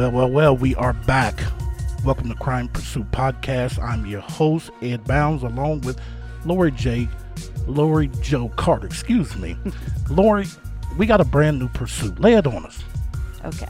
[0.00, 1.38] Well, well, well, we are back.
[2.06, 3.78] Welcome to Crime Pursuit Podcast.
[3.78, 6.00] I'm your host, Ed Bounds, along with
[6.46, 7.06] Lori J.
[7.66, 9.58] Lori Joe Carter, excuse me.
[10.10, 10.46] Lori,
[10.96, 12.18] we got a brand new pursuit.
[12.18, 12.82] Lay it on us.
[13.44, 13.68] Okay.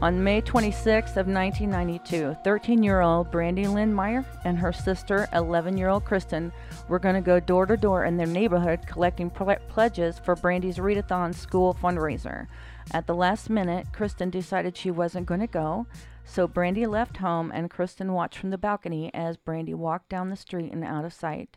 [0.00, 6.52] On May 26th of 1992, 13-year-old Brandy Lynn Meyer and her sister, 11-year-old Kristen,
[6.88, 10.76] were going to go door to door in their neighborhood collecting ple- pledges for Brandy's
[10.76, 12.46] Readathon school fundraiser.
[12.92, 15.86] At the last minute, Kristen decided she wasn't going to go,
[16.24, 20.36] so Brandy left home and Kristen watched from the balcony as Brandy walked down the
[20.36, 21.56] street and out of sight.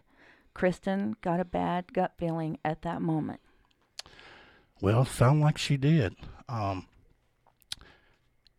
[0.54, 3.40] Kristen got a bad gut feeling at that moment.
[4.82, 6.16] Well, sound like she did.
[6.50, 6.88] Um,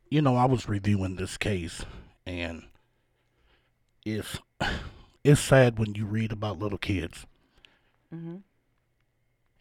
[0.08, 1.84] you know, I was reviewing this case,
[2.26, 2.64] and
[4.04, 4.38] it's
[5.24, 7.26] it's sad when you read about little kids,
[8.10, 8.36] hmm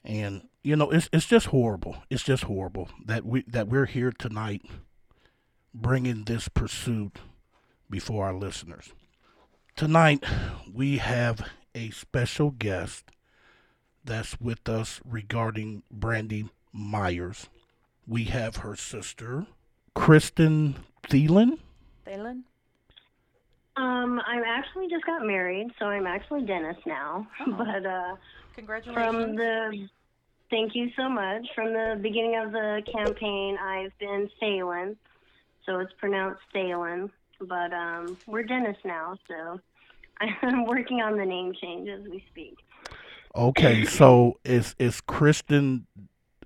[0.06, 1.98] and you know, it's it's just horrible.
[2.10, 4.62] It's just horrible that we that we're here tonight,
[5.74, 7.20] bringing this pursuit
[7.90, 8.94] before our listeners.
[9.76, 10.24] Tonight,
[10.72, 13.06] we have a special guest
[14.06, 17.48] that's with us regarding Brandy Myers.
[18.08, 19.48] We have her sister,
[19.96, 20.76] Kristen
[21.08, 21.60] Thielen.
[22.08, 22.44] Thalen?
[23.76, 27.28] Um, I actually just got married, so I'm actually Dennis now.
[27.42, 27.54] Oh.
[27.58, 28.16] But uh,
[28.56, 28.96] Congratulations.
[28.96, 29.88] from the
[30.54, 31.48] thank you so much.
[31.56, 34.96] From the beginning of the campaign, I've been Thalen,
[35.66, 37.10] so it's pronounced Thalen.
[37.42, 39.60] But um, we're Dennis now, so
[40.42, 42.56] I'm working on the name change as we speak.
[43.36, 45.88] Okay, so is is Kristen?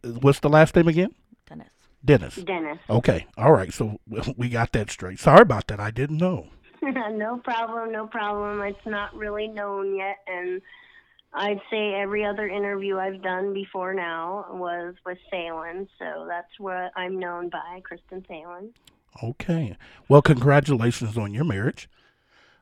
[0.04, 1.14] What's the last name again?
[1.48, 1.68] Dennis.
[2.04, 2.36] Dennis.
[2.36, 2.80] Dennis.
[2.90, 3.74] Okay, all right.
[3.74, 4.00] So
[4.38, 5.20] we got that straight.
[5.20, 5.80] Sorry about that.
[5.80, 6.48] I didn't know.
[6.82, 8.62] no problem, no problem.
[8.62, 10.62] It's not really known yet, and
[11.38, 16.92] I'd say every other interview I've done before now was with Thalen, so that's what
[16.96, 18.70] I'm known by, Kristen Thalen.
[19.24, 19.78] Okay.
[20.10, 21.88] Well, congratulations on your marriage.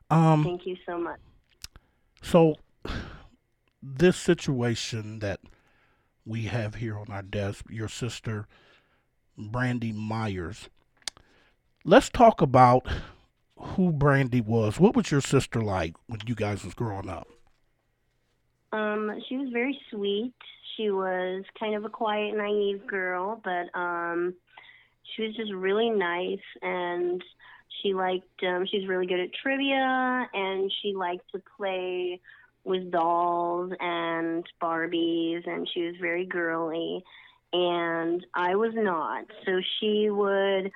[0.09, 0.43] Um.
[0.43, 1.19] Thank you so much.
[2.21, 2.55] So,
[3.81, 5.39] this situation that
[6.25, 8.45] we have here on our desk, your sister,
[9.37, 10.67] Brandy Myers.
[11.85, 12.85] Let's talk about
[13.57, 14.81] who Brandy was.
[14.81, 17.27] What was your sister like when you guys was growing up?
[18.75, 20.33] Um, she was very sweet.
[20.75, 24.33] She was kind of a quiet, naive girl, but um,
[25.03, 27.23] she was just really nice, and
[27.81, 28.43] she liked.
[28.43, 32.19] Um, she was really good at trivia, and she liked to play
[32.65, 37.03] with dolls and Barbies, and she was very girly.
[37.53, 40.71] And I was not, so she would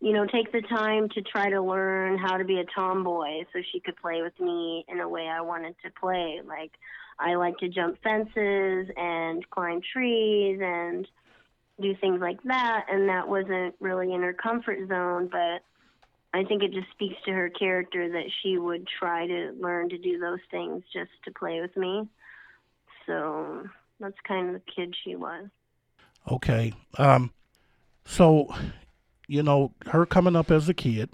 [0.00, 3.60] you know, take the time to try to learn how to be a tomboy so
[3.72, 6.40] she could play with me in a way I wanted to play.
[6.46, 6.72] Like,
[7.18, 11.06] I like to jump fences and climb trees and
[11.80, 15.62] do things like that, and that wasn't really in her comfort zone, but
[16.32, 19.98] I think it just speaks to her character that she would try to learn to
[19.98, 22.08] do those things just to play with me.
[23.06, 23.68] So
[24.00, 25.46] that's kind of the kid she was.
[26.30, 26.72] Okay.
[26.98, 27.32] Um.
[28.04, 28.54] So,
[29.28, 31.10] you know, her coming up as a kid.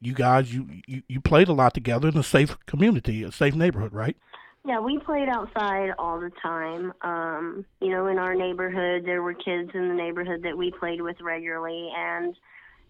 [0.00, 3.54] You guys, you you, you played a lot together in a safe community, a safe
[3.54, 4.16] neighborhood, right?
[4.66, 6.92] Yeah, we played outside all the time.
[7.00, 11.00] Um, you know, in our neighborhood, there were kids in the neighborhood that we played
[11.00, 11.90] with regularly.
[11.96, 12.36] And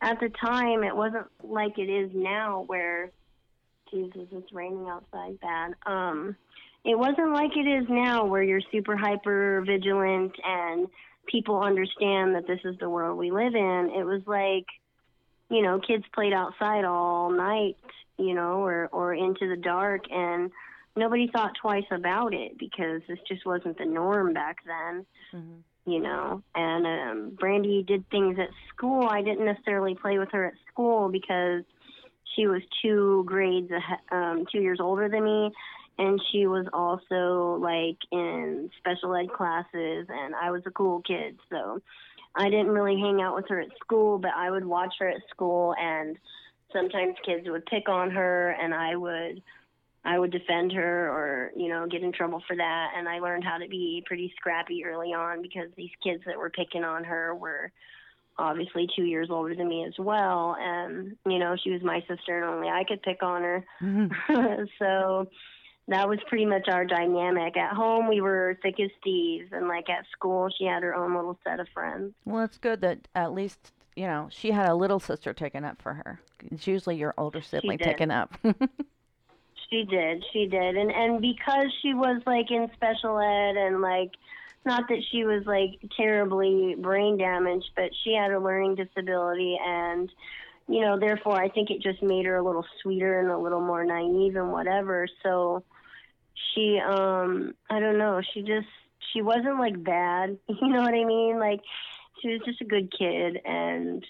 [0.03, 3.11] at the time, it wasn't like it is now where,
[3.91, 5.75] Jesus, it's raining outside bad.
[5.87, 6.37] Um,
[6.85, 10.89] it wasn't like it is now where you're super hyper vigilant and
[11.27, 13.93] people understand that this is the world we live in.
[13.97, 14.67] It was like,
[15.51, 17.77] you know, kids played outside all night,
[18.19, 20.03] you know, or, or into the dark.
[20.11, 20.51] And,
[20.97, 26.01] nobody thought twice about it because this just wasn't the norm back then hmm you
[26.01, 26.43] know?
[26.55, 29.09] And um brandy did things at school.
[29.09, 31.65] I didn't necessarily play with her at school because
[32.37, 33.71] she was two grades
[34.13, 35.51] um two years older than me.
[35.99, 41.39] And she was also like in special ed classes and i was a cool kid.
[41.51, 41.81] So
[42.35, 45.23] i didn't really hang out with her at school but i would watch her at
[45.31, 46.17] school and
[46.73, 49.43] sometimes kids would pick on her and i would
[50.05, 52.93] I would defend her or, you know, get in trouble for that.
[52.97, 56.50] And I learned how to be pretty scrappy early on because these kids that were
[56.50, 57.70] picking on her were
[58.38, 60.56] obviously two years older than me as well.
[60.58, 63.64] And, you know, she was my sister and only I could pick on her.
[63.82, 64.64] Mm-hmm.
[64.79, 65.29] so
[65.88, 67.58] that was pretty much our dynamic.
[67.58, 69.50] At home, we were thick as thieves.
[69.52, 72.14] And, like, at school, she had her own little set of friends.
[72.25, 75.82] Well, it's good that at least you know she had a little sister taking up
[75.82, 76.20] for her.
[76.50, 78.38] It's usually your older sibling taking up.
[79.73, 84.11] She did, she did, and and because she was like in special ed and like
[84.67, 90.11] not that she was like terribly brain damaged, but she had a learning disability and
[90.69, 93.61] you know, therefore I think it just made her a little sweeter and a little
[93.61, 95.07] more naive and whatever.
[95.23, 95.63] So
[96.53, 98.67] she um I don't know, she just
[99.13, 101.39] she wasn't like bad, you know what I mean?
[101.39, 101.61] Like
[102.21, 104.05] she was just a good kid and.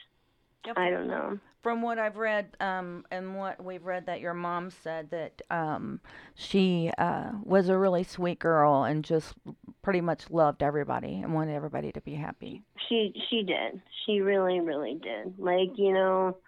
[0.76, 1.38] I don't know.
[1.62, 6.00] From what I've read, um, and what we've read, that your mom said that um,
[6.34, 9.34] she uh, was a really sweet girl and just
[9.82, 12.62] pretty much loved everybody and wanted everybody to be happy.
[12.88, 13.80] She she did.
[14.06, 15.38] She really really did.
[15.38, 16.38] Like, you know,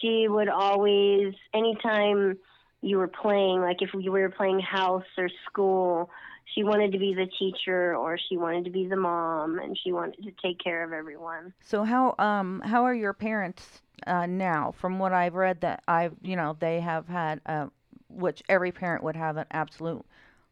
[0.00, 2.38] she would always anytime
[2.80, 6.10] you were playing, like if we were playing house or school,
[6.44, 9.92] she wanted to be the teacher or she wanted to be the mom and she
[9.92, 11.52] wanted to take care of everyone.
[11.60, 14.72] So how um how are your parents uh, now?
[14.72, 17.66] From what I've read, that I've you know they have had uh,
[18.08, 20.04] which every parent would have an absolute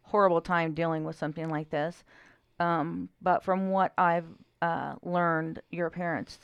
[0.02, 2.04] horrible time dealing with something like this.
[2.58, 4.26] Um, but from what I've
[4.60, 6.38] uh, learned, your parents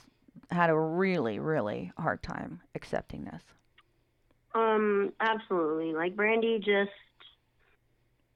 [0.50, 3.42] had a really really hard time accepting this.
[4.54, 5.92] Um, absolutely.
[5.92, 6.90] Like Brandy just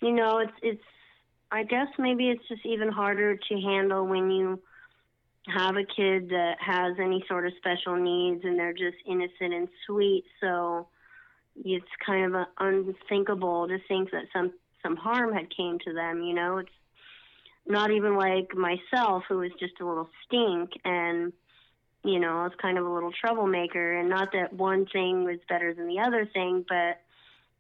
[0.03, 0.83] you know, it's it's
[1.53, 4.59] I guess maybe it's just even harder to handle when you
[5.49, 9.69] have a kid that has any sort of special needs and they're just innocent and
[9.87, 10.25] sweet.
[10.41, 10.89] So
[11.63, 14.53] it's kind of unthinkable to think that some
[14.83, 16.23] some harm had came to them.
[16.23, 16.71] You know, it's
[17.67, 21.33] not even like myself who was just a little stink and
[22.03, 23.99] you know I was kind of a little troublemaker.
[23.99, 27.03] And not that one thing was better than the other thing, but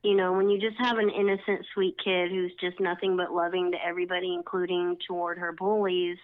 [0.02, 3.70] you know, when you just have an innocent, sweet kid who's just nothing but loving
[3.72, 6.18] to everybody, including toward her bullies,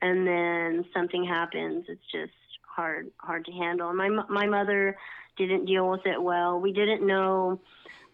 [0.00, 2.32] and then something happens, it's just
[2.66, 3.92] hard hard to handle.
[3.92, 4.96] My my mother
[5.36, 6.60] didn't deal with it well.
[6.60, 7.60] We didn't know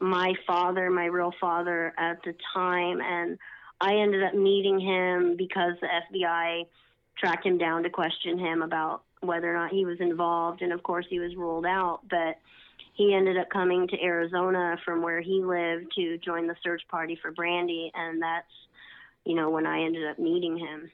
[0.00, 3.38] my father, my real father, at the time, and
[3.80, 6.66] I ended up meeting him because the FBI
[7.16, 10.82] tracked him down to question him about whether or not he was involved, and of
[10.82, 12.38] course he was ruled out, but
[13.00, 17.18] he ended up coming to Arizona from where he lived to join the search party
[17.22, 18.52] for Brandy, and that's,
[19.24, 20.90] you know, when I ended up meeting him.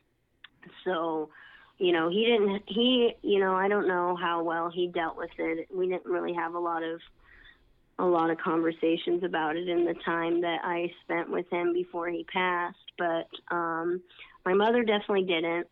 [0.84, 1.30] So,
[1.78, 5.32] you know, he didn't, he, you know, I don't know how well he dealt with
[5.36, 5.66] it.
[5.74, 7.00] We didn't really have a lot of,
[7.98, 12.08] a lot of conversations about it in the time that I spent with him before
[12.08, 14.00] he passed, but um,
[14.44, 15.66] my mother definitely didn't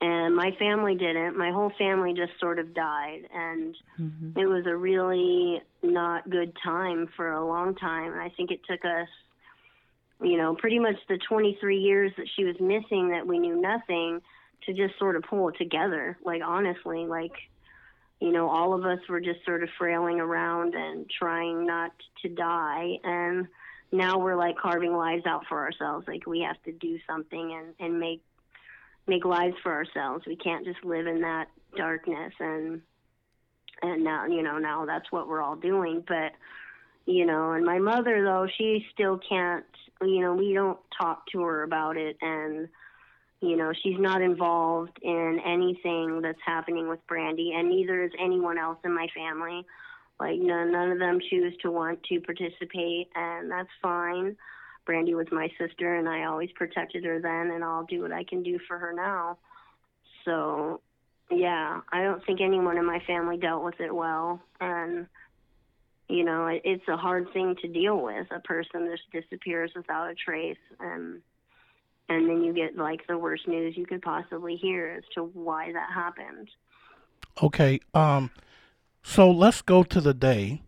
[0.00, 1.36] and my family didn't.
[1.36, 4.38] My whole family just sort of died, and Mm-hmm.
[4.38, 8.12] it was a really not good time for a long time.
[8.12, 9.08] And I think it took us,
[10.20, 14.20] you know, pretty much the 23 years that she was missing that we knew nothing
[14.66, 16.18] to just sort of pull it together.
[16.24, 17.32] Like honestly, like
[18.20, 22.28] you know, all of us were just sort of frailing around and trying not to
[22.28, 23.46] die and
[23.92, 27.74] now we're like carving lives out for ourselves like we have to do something and
[27.78, 28.22] and make
[29.06, 30.24] make lives for ourselves.
[30.26, 32.80] We can't just live in that darkness and
[33.82, 36.02] and now you know now that's what we're all doing.
[36.06, 36.32] But
[37.04, 39.64] you know and my mother though she still can't
[40.02, 42.16] you know we don't talk to her about it.
[42.20, 42.68] And
[43.40, 48.58] you know she's not involved in anything that's happening with brandy and neither is anyone
[48.58, 49.64] else in my family.
[50.18, 54.36] Like none none of them choose to want to participate and that's fine
[54.86, 58.24] brandy was my sister and i always protected her then and i'll do what i
[58.24, 59.36] can do for her now
[60.24, 60.80] so
[61.30, 65.06] yeah, I don't think anyone in my family dealt with it well, and
[66.08, 68.28] you know, it, it's a hard thing to deal with.
[68.30, 71.22] A person just disappears without a trace, and
[72.08, 75.72] and then you get like the worst news you could possibly hear as to why
[75.72, 76.48] that happened.
[77.42, 77.80] Okay.
[77.92, 78.30] Um.
[79.02, 80.62] So let's go to the day.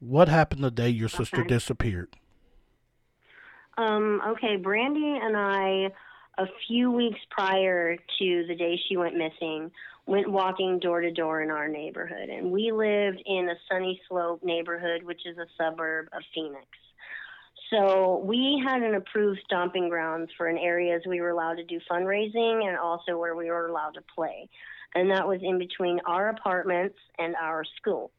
[0.00, 1.48] What happened the day your sister Okay.
[1.48, 2.16] disappeared?
[3.80, 5.90] Um, okay, Brandy and I,
[6.36, 9.70] a few weeks prior to the day she went missing,
[10.06, 12.28] went walking door to door in our neighborhood.
[12.28, 16.66] And we lived in a Sunnyslope neighborhood, which is a suburb of Phoenix.
[17.72, 21.80] So we had an approved stomping grounds for an areas we were allowed to do
[21.90, 24.50] fundraising and also where we were allowed to play.
[24.94, 28.10] And that was in between our apartments and our school.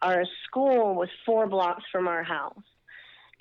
[0.00, 2.62] Our school was four blocks from our house.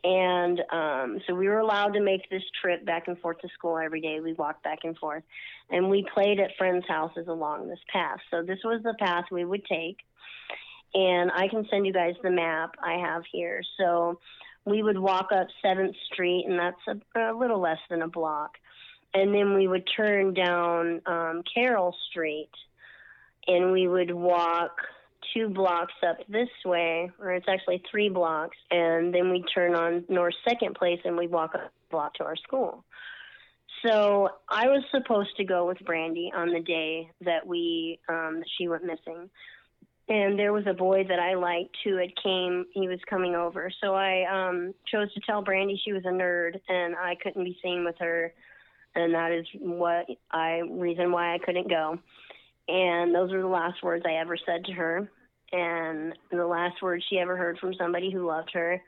[0.03, 3.77] And um, so we were allowed to make this trip back and forth to school
[3.77, 4.19] every day.
[4.19, 5.23] We walked back and forth.
[5.69, 8.19] And we played at friends' houses along this path.
[8.31, 9.97] So this was the path we would take.
[10.93, 13.61] And I can send you guys the map I have here.
[13.77, 14.19] So
[14.65, 18.51] we would walk up 7th Street, and that's a, a little less than a block.
[19.13, 22.51] And then we would turn down um, Carroll Street,
[23.47, 24.77] and we would walk
[25.33, 30.05] two blocks up this way, or it's actually three blocks, and then we turn on
[30.09, 32.83] North Second Place and we walk a block to our school.
[33.85, 38.67] So I was supposed to go with Brandy on the day that we um she
[38.67, 39.29] went missing.
[40.09, 43.69] And there was a boy that I liked who had came he was coming over.
[43.83, 47.57] So I um chose to tell Brandy she was a nerd and I couldn't be
[47.61, 48.33] seen with her
[48.95, 51.99] and that is what I reason why I couldn't go.
[52.67, 55.09] And those were the last words I ever said to her
[55.51, 58.81] and the last words she ever heard from somebody who loved her.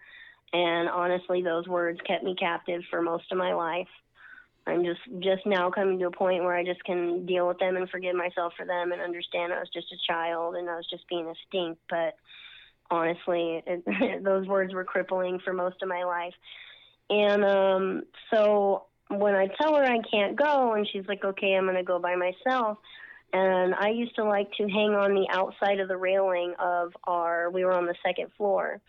[0.51, 3.87] And honestly, those words kept me captive for most of my life.
[4.67, 7.75] I'm just just now coming to a point where I just can deal with them
[7.75, 10.87] and forgive myself for them and understand I was just a child and I was
[10.89, 11.77] just being a stink.
[11.89, 12.15] But
[12.91, 16.33] honestly, it, those words were crippling for most of my life.
[17.09, 21.65] And um, so when I tell her I can't go, and she's like, "Okay, I'm
[21.73, 22.77] to go by myself."
[23.31, 27.49] And I used to like to hang on the outside of the railing of our.
[27.49, 28.81] We were on the second floor,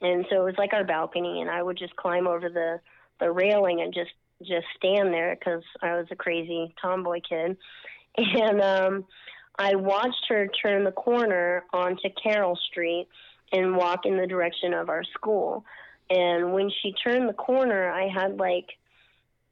[0.00, 2.80] and so it was like our balcony, and I would just climb over the
[3.18, 4.12] the railing and just
[4.42, 7.56] just stand there because I was a crazy tomboy kid.
[8.16, 9.04] And um,
[9.60, 13.06] I watched her turn the corner onto Carroll Street
[13.52, 15.64] and walk in the direction of our school.
[16.10, 18.66] And when she turned the corner, I had like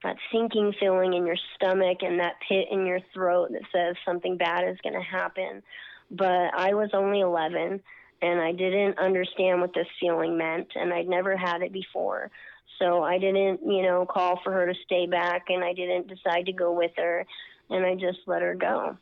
[0.03, 4.37] that sinking feeling in your stomach and that pit in your throat that says something
[4.37, 5.63] bad is going to happen.
[6.11, 7.81] But I was only 11
[8.23, 12.31] and I didn't understand what this feeling meant and I'd never had it before.
[12.79, 16.47] So I didn't, you know, call for her to stay back and I didn't decide
[16.47, 17.27] to go with her
[17.71, 18.97] and I just let her go.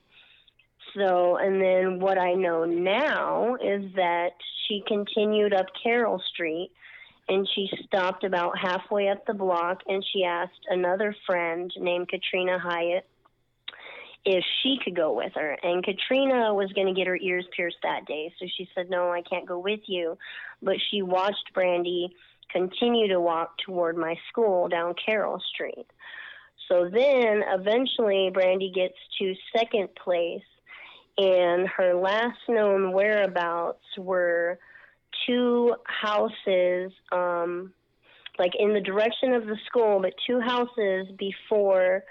[0.96, 4.30] So, and then what I know now is that
[4.66, 6.70] she continued up Carroll Street
[7.28, 12.59] and she stopped about halfway up the block and she asked another friend named Katrina
[12.59, 13.07] Hyatt
[14.25, 15.57] if she could go with her.
[15.62, 18.33] And Katrina was going to get her ears pierced that day.
[18.38, 20.19] So she said, No, I can't go with you.
[20.62, 22.11] But she watched Brandy
[22.50, 25.87] continue to walk toward my school down Carroll Street.
[26.69, 30.43] So then eventually Brandy gets to second place,
[31.19, 34.59] and her last known whereabouts were
[35.26, 37.73] two houses, um,
[38.38, 42.02] like in the direction of the school, but two houses before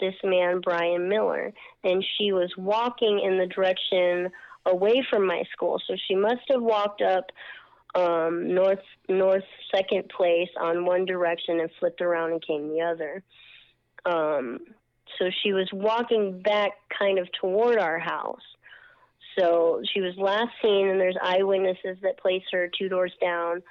[0.00, 1.52] this man, Brian Miller.
[1.84, 4.30] And she was walking in the direction
[4.66, 5.80] away from my school.
[5.86, 7.26] So she must have walked up
[7.94, 13.22] um, north north second place on one direction and flipped around and came the other.
[14.06, 14.60] Um,
[15.18, 18.40] so she was walking back kind of toward our house.
[19.40, 23.62] So she was last seen, and there's eyewitnesses that place her two doors down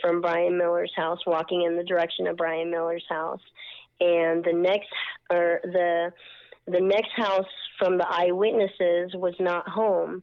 [0.00, 3.40] from Brian Miller's house, walking in the direction of Brian Miller's house.
[4.00, 4.88] And the next,
[5.30, 6.12] or the
[6.66, 7.46] the next house
[7.78, 10.22] from the eyewitnesses was not home.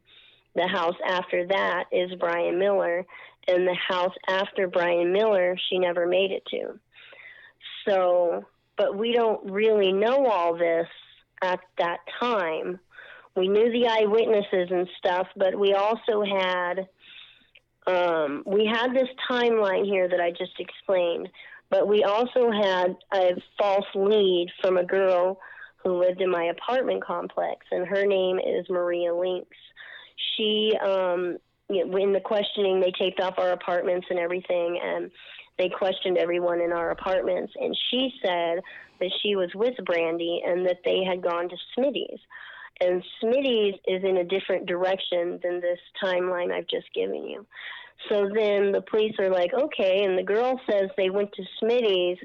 [0.54, 3.04] The house after that is Brian Miller,
[3.46, 6.78] and the house after Brian Miller, she never made it to.
[7.86, 8.44] So,
[8.76, 10.88] but we don't really know all this
[11.42, 12.80] at that time.
[13.36, 16.88] We knew the eyewitnesses and stuff, but we also had
[17.86, 21.28] um, we had this timeline here that I just explained,
[21.70, 25.38] but we also had a false lead from a girl
[25.84, 29.56] who lived in my apartment complex, and her name is Maria Links.
[30.36, 31.36] She um,
[31.68, 35.10] in the questioning, they taped off our apartments and everything, and
[35.58, 37.52] they questioned everyone in our apartments.
[37.60, 38.60] And she said
[39.00, 42.20] that she was with Brandy and that they had gone to Smitty's.
[42.80, 47.46] And Smitty's is in a different direction than this timeline I've just given you.
[48.08, 52.18] So then the police are like, okay, and the girl says they went to Smitty's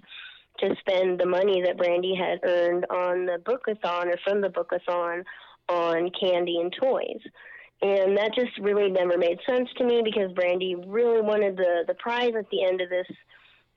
[0.59, 5.23] to spend the money that Brandy had earned on the bookathon or from the bookathon
[5.69, 7.21] on candy and toys.
[7.81, 11.95] And that just really never made sense to me because Brandy really wanted the the
[11.95, 13.07] prize at the end of this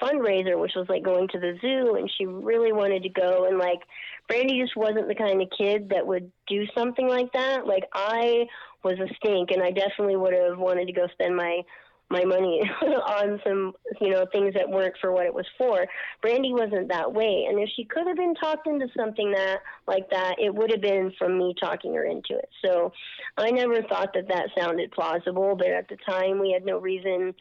[0.00, 3.46] fundraiser, which was like going to the zoo, and she really wanted to go.
[3.46, 3.80] And like,
[4.28, 7.66] Brandy just wasn't the kind of kid that would do something like that.
[7.66, 8.46] Like, I
[8.82, 11.62] was a stink, and I definitely would have wanted to go spend my
[12.10, 15.86] my money on some you know things that weren't for what it was for.
[16.20, 20.08] Brandy wasn't that way, and if she could have been talked into something that like
[20.10, 22.48] that, it would have been from me talking her into it.
[22.64, 22.92] So
[23.36, 27.34] I never thought that that sounded plausible, but at the time we had no reason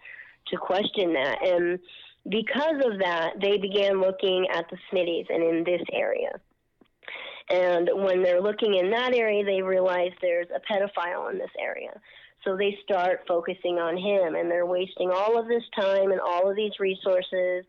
[0.48, 1.80] to question that, and
[2.30, 6.32] because of that, they began looking at the Smitties and in this area.
[7.50, 12.00] And when they're looking in that area, they realize there's a pedophile in this area.
[12.46, 16.50] So they start focusing on him and they're wasting all of this time and all
[16.50, 17.66] of these resources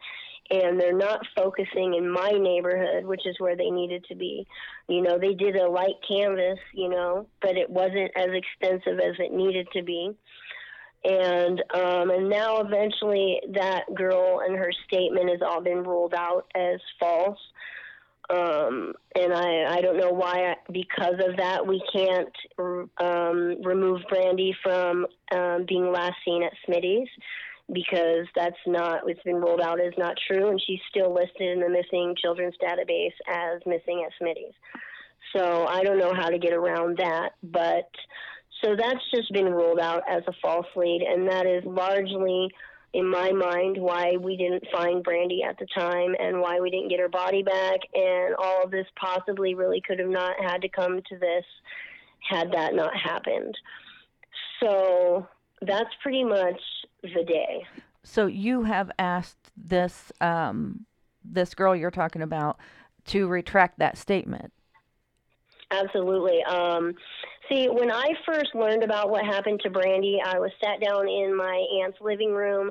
[0.51, 4.47] and they're not focusing in my neighborhood, which is where they needed to be.
[4.89, 9.15] You know, they did a light canvas, you know, but it wasn't as extensive as
[9.19, 10.11] it needed to be.
[11.05, 16.47] And um, and now eventually that girl and her statement has all been ruled out
[16.55, 17.39] as false.
[18.31, 22.35] Um, and I, I don't know why, because of that, we can't
[22.99, 27.09] um, remove Brandy from um, being last seen at Smitty's
[27.71, 31.61] because that's not, it's been ruled out as not true, and she's still listed in
[31.61, 34.55] the missing children's database as missing at Smitty's.
[35.37, 37.91] So I don't know how to get around that, but
[38.65, 42.51] so that's just been ruled out as a false lead, and that is largely
[42.95, 46.89] in my mind why we didn't find Brandy at the time and why we didn't
[46.89, 50.69] get her body back and all of this possibly really could have not had to
[50.69, 51.45] come to this
[52.31, 53.55] had that not happened.
[54.61, 55.27] So
[55.61, 56.61] that's pretty much
[57.03, 57.67] the day.
[58.05, 60.87] So you have asked this um,
[61.25, 62.59] this girl you're talking about
[63.07, 64.53] to retract that statement.
[65.71, 66.43] Absolutely.
[66.45, 66.95] Um,
[67.49, 71.37] see, when I first learned about what happened to Brandy, I was sat down in
[71.37, 72.71] my aunt's living room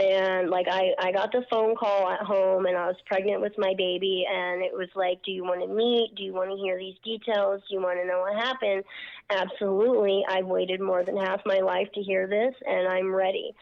[0.00, 3.52] and like I I got the phone call at home and I was pregnant with
[3.58, 6.14] my baby and it was like do you want to meet?
[6.16, 7.62] Do you want to hear these details?
[7.68, 8.84] Do you want to know what happened?
[9.30, 13.54] Absolutely I've waited more than half my life to hear this and I'm ready.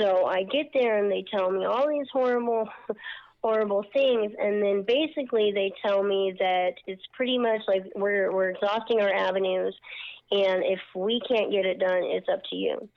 [0.00, 2.68] So I get there and they tell me all these horrible
[3.42, 4.32] horrible things.
[4.38, 9.12] And then basically they tell me that it's pretty much like we're we're exhausting our
[9.12, 9.74] avenues.
[10.30, 12.88] And if we can't get it done it's up to you.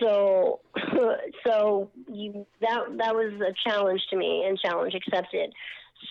[0.00, 0.60] So
[1.46, 5.52] so you that that was a challenge to me and challenge accepted.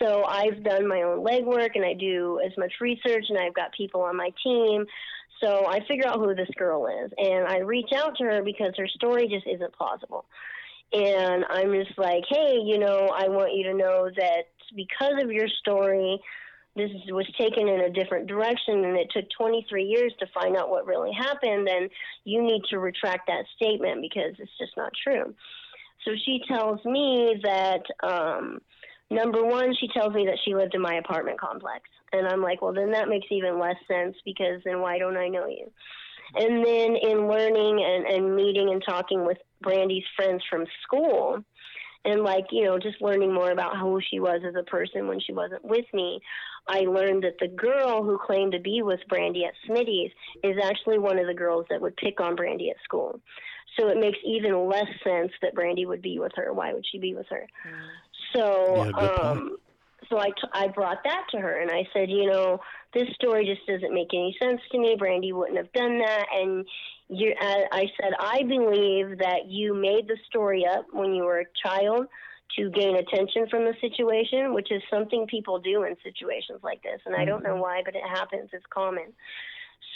[0.02, 3.74] So i've done my own legwork and i do as much research and i've got
[3.74, 4.86] people on my team.
[5.42, 7.12] So i figure out who this girl is.
[7.18, 10.26] And i reach out to her because her story just isn't plausible
[10.92, 14.44] and I'm just like, hey, you know, I want you to know that
[14.76, 16.20] because of your story,
[16.76, 20.70] this was taken in a different direction and it took 23 years to find out
[20.70, 21.90] what really happened, then
[22.24, 25.34] you need to retract that statement because it's just not true.
[26.06, 28.60] So she tells me that, um,
[29.12, 31.84] number one, she tells me that she lived in my apartment complex.
[32.14, 35.28] And I'm like, well, then that makes even less sense because then why don't I
[35.28, 35.72] know you?
[36.36, 41.44] And then in learning and, and meeting and talking with Brandy's friends from school,
[42.06, 45.20] and like you know just learning more about who she was as a person when
[45.20, 46.20] she wasn't with me
[46.68, 50.12] i learned that the girl who claimed to be with brandy at smitty's
[50.44, 53.20] is actually one of the girls that would pick on brandy at school.
[53.78, 56.52] So it makes even less sense that brandy would be with her.
[56.54, 57.48] Why would she be with her?
[57.68, 58.36] Mm.
[58.36, 59.58] so yeah, um
[60.10, 62.60] so I, t- I brought that to her and I said, you know,
[62.94, 64.96] this story just doesn't make any sense to me.
[64.98, 66.26] Brandy wouldn't have done that.
[66.34, 66.66] And
[67.10, 71.46] you, I said, I believe that you made the story up when you were a
[71.64, 72.08] child
[72.58, 77.00] to gain attention from the situation, which is something people do in situations like this.
[77.06, 77.62] And I don't know mm-hmm.
[77.62, 78.50] why, but it happens.
[78.54, 79.14] It's common.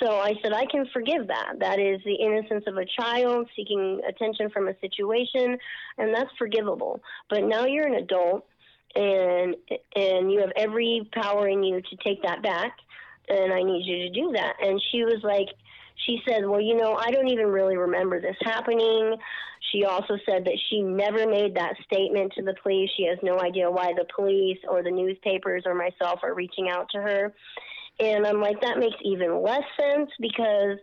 [0.02, 1.54] So I said, I can forgive that.
[1.60, 5.58] That is the innocence of a child seeking attention from a situation,
[5.98, 7.02] and that's forgivable.
[7.30, 8.46] But now you're an adult
[8.96, 9.56] and
[9.96, 12.74] and you have every power in you to take that back
[13.30, 14.56] and I need you to do that.
[14.62, 15.48] And she was like,
[16.06, 19.16] she said, well, you know, I don't even really remember this happening.
[19.72, 22.90] She also said that she never made that statement to the police.
[22.98, 26.88] She has no idea why the police or the newspapers or myself are reaching out
[26.92, 27.34] to her.
[28.00, 30.78] And I'm like, that makes even less sense because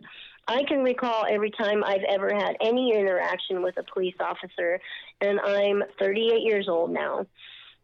[0.47, 4.79] I can recall every time I've ever had any interaction with a police officer,
[5.19, 7.27] and I'm 38 years old now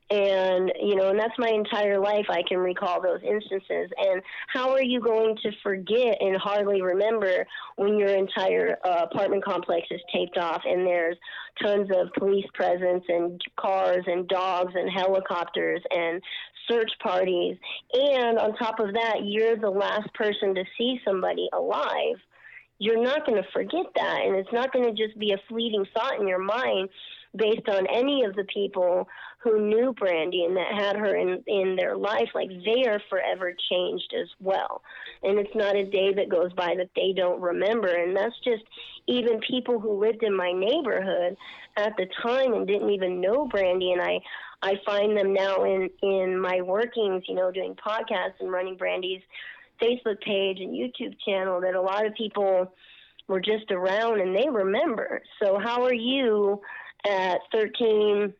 [0.09, 2.25] and you know and that's my entire life.
[2.29, 3.89] I can recall those instances.
[3.97, 9.43] And how are you going to forget and hardly remember when your entire uh, apartment
[9.43, 11.17] complex is taped off and there's
[11.61, 16.21] tons of police presence and cars and dogs and helicopters and
[16.69, 17.57] search parties?
[17.93, 22.15] And on top of that you're the last person to see somebody alive.
[22.79, 24.19] You're not going to forget that.
[24.23, 26.89] And it's not going to just be a fleeting thought in your mind
[27.37, 29.07] based on any of the people
[29.39, 33.53] who knew Brandy and that had her in in their life, like they are forever
[33.69, 34.81] changed as well.
[35.23, 37.87] And it's not a day that goes by that they don't remember.
[37.87, 38.63] And that's just
[39.07, 41.37] even people who lived in my neighborhood
[41.77, 43.91] at the time and didn't even know Brandy.
[43.91, 44.19] And I
[44.61, 49.21] I find them now in in my workings, you know, doing podcasts and running Brandy's
[49.81, 52.73] Facebook page and YouTube channel that a lot of people
[53.27, 55.21] were just around and they remember.
[55.41, 56.61] So how are you
[57.05, 58.33] at 13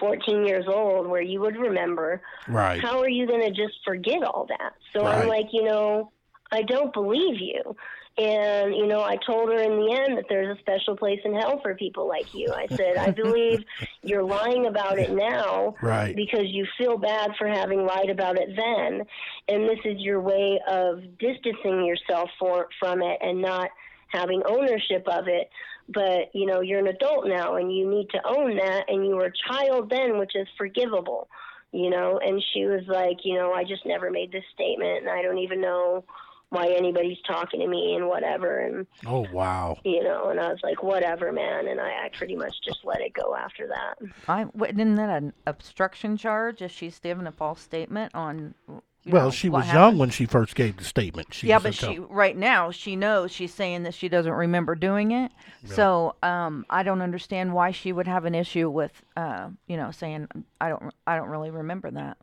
[0.00, 2.22] 14 years old where you would remember.
[2.48, 2.80] Right.
[2.80, 4.72] How are you going to just forget all that?
[4.94, 5.22] So right.
[5.22, 6.10] I'm like, you know,
[6.50, 7.76] I don't believe you.
[8.18, 11.32] And, you know, I told her in the end that there's a special place in
[11.32, 12.52] hell for people like you.
[12.52, 13.62] I said, I believe
[14.02, 16.14] you're lying about it now right.
[16.14, 19.02] because you feel bad for having lied about it then.
[19.48, 23.70] And this is your way of distancing yourself for, from it and not
[24.08, 25.48] having ownership of it
[25.92, 29.16] but you know you're an adult now and you need to own that and you
[29.16, 31.28] were a child then which is forgivable
[31.72, 35.08] you know, and she was like, you know, I just never made this statement and
[35.08, 36.04] I don't even know
[36.48, 39.78] why anybody's talking to me and whatever and Oh wow.
[39.84, 43.00] you know, and I was like, whatever, man, and I, I pretty much just let
[43.00, 43.98] it go after that.
[44.26, 48.54] I what, isn't that an obstruction charge if she's giving a false statement on?
[49.04, 49.80] You Well, know, she was happened?
[49.92, 51.32] young when she first gave the statement.
[51.32, 54.74] She yeah, but she tel- right now she knows she's saying that she doesn't remember
[54.74, 55.32] doing it.
[55.64, 59.90] So um, I don't understand why she would have an issue with uh, you know
[59.90, 60.28] saying
[60.60, 62.18] I don't I don't really remember that.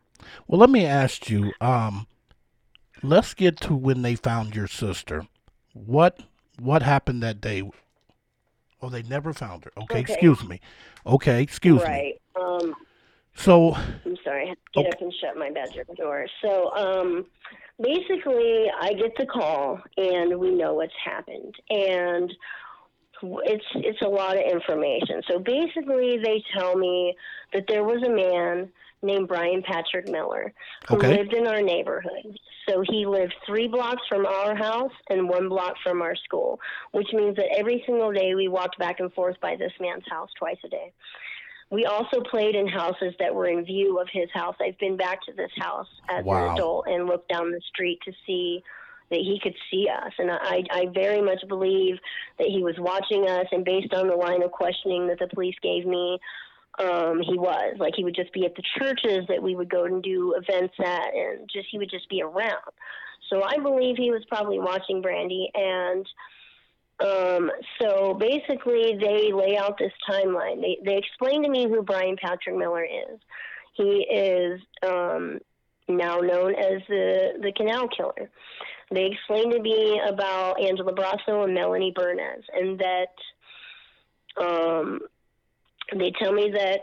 [0.47, 1.51] Well, let me ask you.
[1.61, 2.07] Um,
[3.03, 5.27] let's get to when they found your sister.
[5.73, 6.19] What
[6.59, 7.63] what happened that day?
[8.81, 9.71] Oh, they never found her.
[9.77, 10.13] Okay, Okay.
[10.13, 10.59] excuse me.
[11.05, 11.87] Okay, excuse me.
[11.87, 12.21] Right.
[12.39, 12.75] Um,
[13.37, 14.89] So, I'm sorry, I had to get Okay.
[14.91, 16.25] up and shut my bedroom door.
[16.43, 17.25] So, um,
[17.81, 22.31] basically, I get the call, and we know what's happened, and
[23.45, 25.21] it's it's a lot of information.
[25.29, 27.15] So basically, they tell me
[27.53, 28.71] that there was a man
[29.03, 30.53] named Brian Patrick Miller
[30.89, 31.09] who Okay.
[31.17, 32.37] lived in our neighborhood.
[32.67, 36.59] So he lived three blocks from our house and one block from our school,
[36.91, 40.29] which means that every single day we walked back and forth by this man's house
[40.37, 40.91] twice a day.
[41.69, 44.55] We also played in houses that were in view of his house.
[44.61, 46.45] I've been back to this house as Wow.
[46.45, 48.63] an adult and looked down the street to see
[49.09, 50.13] that he could see us.
[50.17, 51.95] And I, I very much believe
[52.39, 53.47] that he was watching us.
[53.51, 56.19] And based on the line of questioning that the police gave me,
[56.79, 59.85] um, he was like he would just be at the churches that we would go
[59.85, 62.71] and do events at, and just he would just be around.
[63.29, 66.05] So I believe he was probably watching Brandy, and
[66.99, 70.61] um, so basically they lay out this timeline.
[70.61, 73.19] They they explain to me who Brian Patrick Miller is.
[73.73, 75.39] He is um,
[75.87, 78.29] now known as the the Canal Killer.
[78.89, 83.13] They explained to me about Angela Brasso and Melanie Bernas, and that
[84.41, 84.99] um,
[85.93, 86.81] they tell me that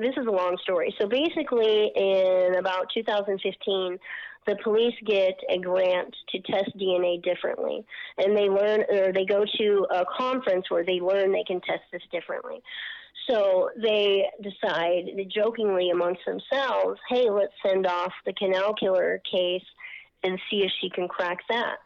[0.00, 0.94] this is a long story.
[1.00, 3.98] So basically, in about 2015,
[4.48, 7.84] the police get a grant to test DNA differently,
[8.16, 11.82] and they learn or they go to a conference where they learn they can test
[11.92, 12.60] this differently.
[13.28, 19.64] So they decide, jokingly amongst themselves, hey, let's send off the canal killer case
[20.24, 21.76] and see if she can crack that.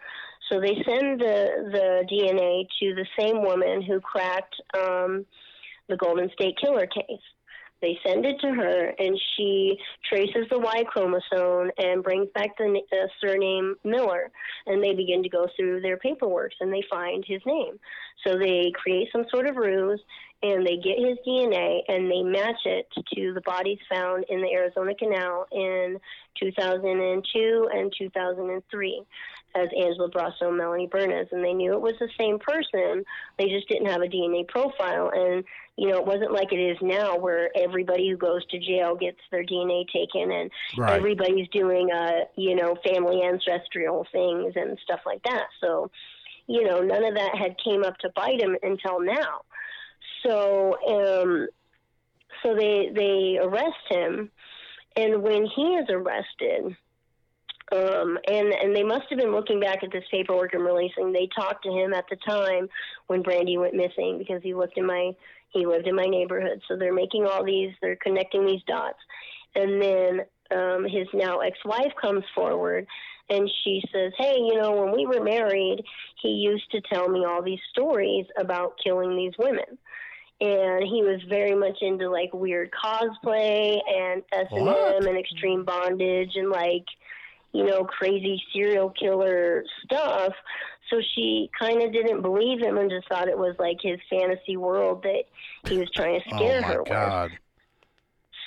[0.51, 5.27] So they send the the DNA to the same woman who cracked um,
[5.89, 7.27] the Golden State Killer case.
[7.83, 9.77] They send it to her, and she
[10.09, 14.31] traces the Y chromosome and brings back the uh, surname Miller.
[14.67, 17.79] And they begin to go through their paperwork, and they find his name.
[18.25, 20.01] So they create some sort of ruse,
[20.43, 24.51] and they get his DNA, and they match it to the bodies found in the
[24.53, 25.99] Arizona Canal in
[26.41, 29.03] 2002 and 2003
[29.55, 33.05] as Angela Brasso and Melanie Bernas, and they knew it was the same person.
[33.39, 35.45] They just didn't have a DNA profile, and
[35.77, 39.19] you know it wasn't like it is now, where everybody who goes to jail gets
[39.31, 40.97] their DNA taken, and Right.
[40.97, 45.47] everybody's doing uh you know family ancestral things and stuff like that.
[45.61, 45.91] So,
[46.47, 49.43] you know, none of that had came up to bite him until now.
[50.25, 51.49] So, um,
[52.43, 54.31] so they they arrest him,
[54.97, 56.77] and when he is arrested
[57.73, 61.13] um, and and they must have been looking back at this paperwork and releasing.
[61.13, 62.69] They talked to him at the time
[63.07, 65.13] when Brandy went missing because he lived in my
[65.51, 66.61] he lived in my neighborhood.
[66.69, 68.99] So they're making all these, they're connecting these dots,
[69.55, 72.87] and then um, his now ex-wife comes forward.
[73.31, 75.83] And she says, "Hey, you know, when we were married,
[76.21, 79.79] he used to tell me all these stories about killing these women,
[80.43, 84.69] and he was very much into like weird cosplay and S and?
[84.69, 86.85] M and extreme bondage and like
[87.53, 90.33] you know, crazy serial killer stuff.
[90.91, 94.57] So she kind of didn't believe him and just thought it was like his fantasy
[94.57, 95.25] world that
[95.69, 96.89] he was trying to Oh scare my her with.
[96.89, 97.31] God.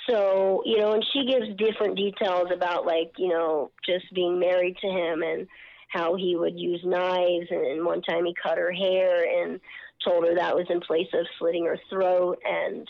[0.08, 4.76] So, you know, and she gives different details about like, you know, just being married
[4.78, 5.48] to him and
[5.88, 9.60] how he would use knives and one time he cut her hair and
[10.06, 12.86] told her that was in place of slitting her throat and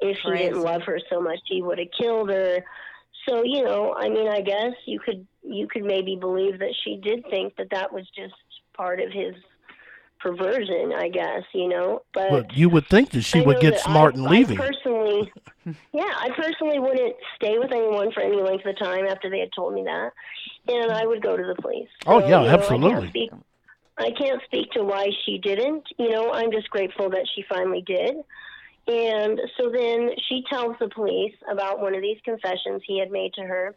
[0.00, 2.58] if he didn't love her so much he would have killed her.
[3.28, 6.96] So, you know, I mean, I guess you could you could maybe believe that she
[6.96, 8.34] did think that that was just
[8.74, 9.34] part of his
[10.22, 12.02] perversion, I guess, you know.
[12.14, 14.56] But But you would think that she I would get smart I, and I leaving.
[14.56, 15.32] personally,
[15.92, 19.50] yeah, I personally wouldn't stay with anyone for any length of time after they had
[19.54, 20.10] told me that,
[20.68, 21.88] and I would go to the police.
[22.06, 22.96] Oh, yeah, you know, absolutely.
[22.96, 23.30] I can't, speak,
[23.98, 25.84] I can't speak to why she didn't.
[25.98, 28.16] You know, I'm just grateful that she finally did.
[28.88, 33.32] And so then she tells the police about one of these confessions he had made
[33.34, 33.76] to her,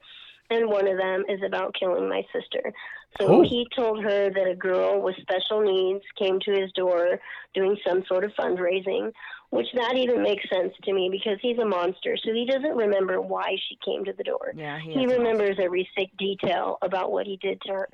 [0.49, 2.73] and one of them is about killing my sister.
[3.19, 3.41] So Oh.
[3.43, 7.19] he told her that a girl with special needs came to his door
[7.53, 9.11] doing some sort of fundraising,
[9.51, 12.17] which that even makes sense to me because he's a monster.
[12.17, 14.53] So he doesn't remember why she came to the door.
[14.55, 17.89] Yeah, he, He remembers every sick detail about what he did to her.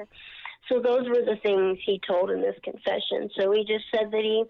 [0.69, 3.29] So those were the things he told in this confession.
[3.39, 4.43] So he just said that he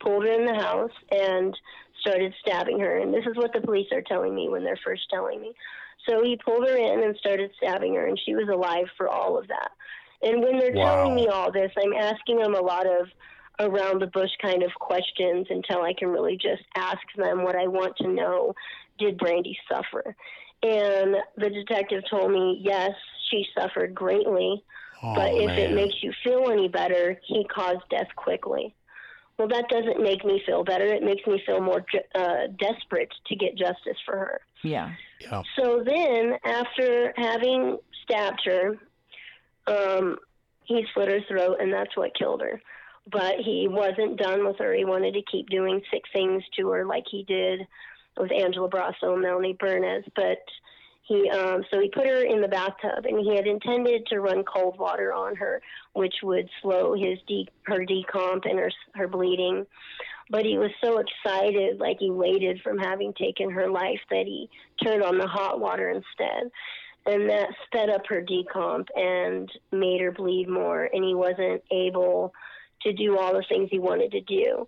[0.00, 1.56] pulled her in the house and
[2.00, 2.98] started stabbing her.
[2.98, 5.52] And this is what the police are telling me when they're first telling me.
[6.08, 9.36] So he pulled her in and started stabbing her, and she was alive for all
[9.36, 9.70] of that.
[10.22, 11.02] And when they're Wow.
[11.02, 13.08] telling me all this, I'm asking them a lot of
[13.58, 17.66] around the bush kind of questions until I can really just ask them what I
[17.66, 18.54] want to know.
[18.98, 20.14] Did Brandy suffer?
[20.62, 22.92] And the detective told me, yes,
[23.30, 24.62] she suffered greatly,
[25.02, 28.74] Oh, but if it makes you feel any better, he caused death quickly.
[29.38, 30.86] Well, that doesn't make me feel better.
[30.86, 34.40] It makes me feel more uh, desperate to get justice for her.
[34.64, 34.92] Yeah.
[35.20, 35.42] yeah.
[35.58, 38.78] So then, after having stabbed her,
[39.66, 40.16] um,
[40.64, 42.60] he slit her throat, and that's what killed her.
[43.10, 44.74] But he wasn't done with her.
[44.74, 47.60] He wanted to keep doing sick things to her, like he did
[48.16, 50.04] with Angela Brasso and Melanie Bernas.
[50.16, 50.38] But
[51.06, 54.42] he, um, so he put her in the bathtub, and he had intended to run
[54.42, 59.66] cold water on her, which would slow his de- her decomp and her her bleeding.
[60.30, 64.50] But he was so excited, like elated from having taken her life, that he
[64.82, 66.50] turned on the hot water instead.
[67.06, 72.32] And that sped up her decomp and made her bleed more, and he wasn't able
[72.82, 74.66] to do all the things he wanted to do.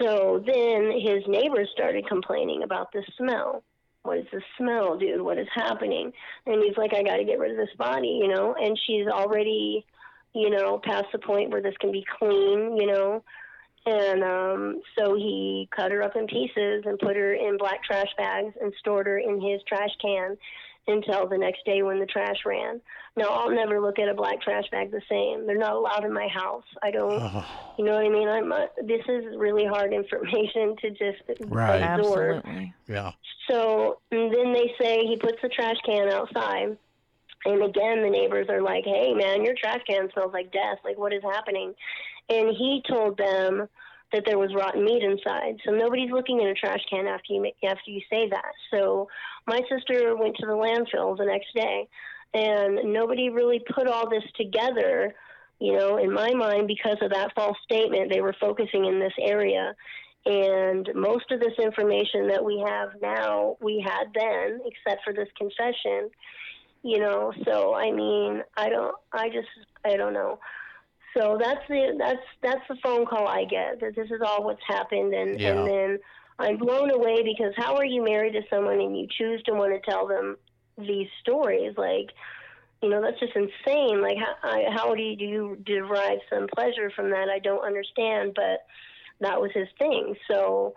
[0.00, 3.62] So then his neighbors started complaining about the smell.
[4.06, 5.20] What is the smell, dude?
[5.20, 6.12] What is happening?
[6.46, 8.54] And he's like, I got to get rid of this body, you know?
[8.58, 9.84] And she's already,
[10.34, 13.22] you know, past the point where this can be clean, you know?
[13.86, 18.08] And um, so he cut her up in pieces and put her in black trash
[18.18, 20.36] bags and stored her in his trash can
[20.86, 22.80] until the next day when the trash ran.
[23.16, 25.46] Now, I'll never look at a black trash bag the same.
[25.46, 26.64] They're not allowed in my house.
[26.82, 27.44] I don't, Oh,
[27.78, 28.28] you know what I mean?
[28.28, 31.82] I'm, uh, this is really hard information to just Right.
[31.82, 32.36] absorb.
[32.36, 32.74] Absolutely.
[32.88, 33.12] yeah.
[33.50, 36.76] So and then they say he puts the trash can outside.
[37.44, 40.78] And again, the neighbors are like, hey, man, your trash can smells like death.
[40.84, 41.74] Like, what is happening?
[42.28, 43.68] And he told them
[44.12, 45.56] that there was rotten meat inside.
[45.64, 48.52] So nobody's looking in a trash can after you after you say that.
[48.72, 49.08] So
[49.46, 51.88] my sister went to the landfill the next day,
[52.34, 55.14] and nobody really put all this together.
[55.58, 59.14] You know, in my mind, because of that false statement, they were focusing in this
[59.20, 59.74] area.
[60.26, 65.28] And most of this information that we have now, we had then, except for this
[65.38, 66.10] confession.
[66.82, 69.48] You know, so I mean, I don't, I just,
[69.84, 70.38] I don't know.
[71.16, 74.62] So that's the that's that's the phone call I get that this is all what's
[74.66, 75.52] happened, and Yeah.
[75.52, 75.98] and then
[76.38, 79.72] I'm blown away because how are you married to someone and you choose to want
[79.72, 80.36] to tell them
[80.76, 81.74] these stories?
[81.78, 82.10] Like,
[82.82, 84.02] you know, that's just insane.
[84.02, 87.30] Like, how, I, how do you, do you derive some pleasure from that?
[87.30, 88.66] I don't understand, but
[89.20, 90.14] that was his thing.
[90.30, 90.74] So,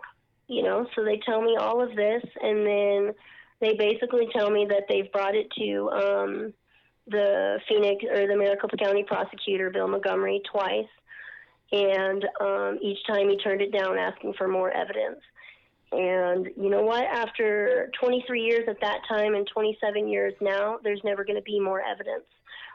[0.48, 3.14] you know, so they tell me all of this, and then
[3.60, 6.54] they basically tell me that they've brought it to um,
[7.06, 10.88] the Phoenix or the Maricopa County prosecutor, Bill Montgomery, twice.
[11.72, 15.20] And um, each time he turned it down, asking for more evidence.
[15.92, 17.04] And you know what?
[17.04, 21.58] After 23 years at that time and 27 years now, there's never going to be
[21.58, 22.24] more evidence.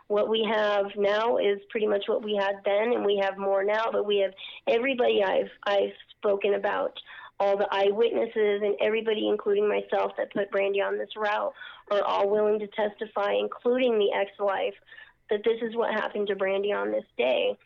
[0.08, 3.64] What we have now is pretty much what we had then, and we have more
[3.64, 3.86] now.
[3.92, 4.34] But we have
[4.68, 6.94] everybody I've I've spoken about,
[7.40, 11.54] all the eyewitnesses, and everybody, including myself, that put Brandy on this route,
[11.92, 14.74] are all willing to testify, including the ex-wife,
[15.30, 17.58] that this is what happened to Brandy on this day.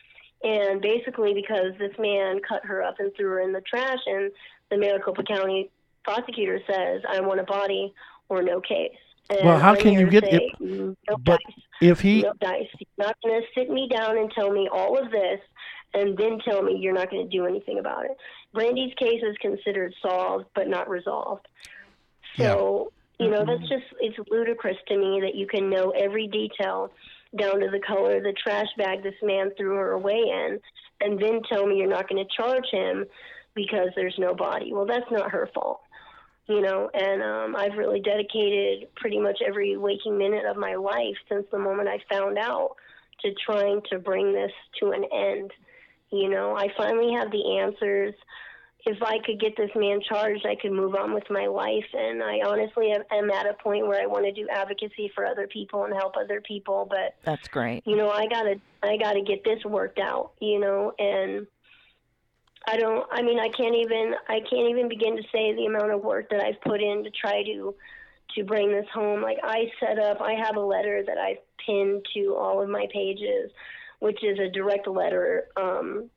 [0.43, 4.31] And basically, because this man cut her up and threw her in the trash, and
[4.69, 5.69] the Maricopa County
[6.03, 7.93] prosecutor says, "I want a body
[8.29, 8.95] or no case."
[9.29, 11.55] And Well, how can you get say, it- No but dice.
[11.81, 12.67] If he, No dice.
[12.79, 15.41] You're not going to sit me down and tell me all of this,
[15.93, 18.17] and then tell me you're not going to do anything about it.
[18.53, 21.47] Brandy's case is considered solved, but not resolved.
[22.37, 26.91] So, you know, that's just, it's ludicrous to me that you can know every detail
[27.37, 30.59] down to the color of the trash bag this man threw her away in,
[31.01, 33.05] and then tell me you're not going to charge him
[33.55, 34.73] because there's no body.
[34.73, 35.81] Well, that's not her fault.
[36.47, 41.15] You know, and um, I've really dedicated pretty much every waking minute of my life
[41.29, 42.71] since the moment I found out
[43.21, 45.51] to trying to bring this to an end.
[46.09, 48.15] You know, I finally have the answers.
[48.85, 51.85] If I could get this man charged, I could move on with my life.
[51.93, 55.25] And I honestly am, am at a point where I want to do advocacy for
[55.25, 56.87] other people and help other people.
[56.89, 57.85] But That's great.
[57.85, 60.31] you know, I gotta, I gotta get this worked out.
[60.39, 61.45] You know, and
[62.67, 63.05] I don't.
[63.11, 64.15] I mean, I can't even.
[64.27, 67.11] I can't even begin to say the amount of work that I've put in to
[67.11, 67.75] try to,
[68.35, 69.21] to bring this home.
[69.21, 70.21] Like I set up.
[70.21, 73.51] I have a letter that I've pinned to all of my pages
[73.99, 76.09] which is a direct letter um,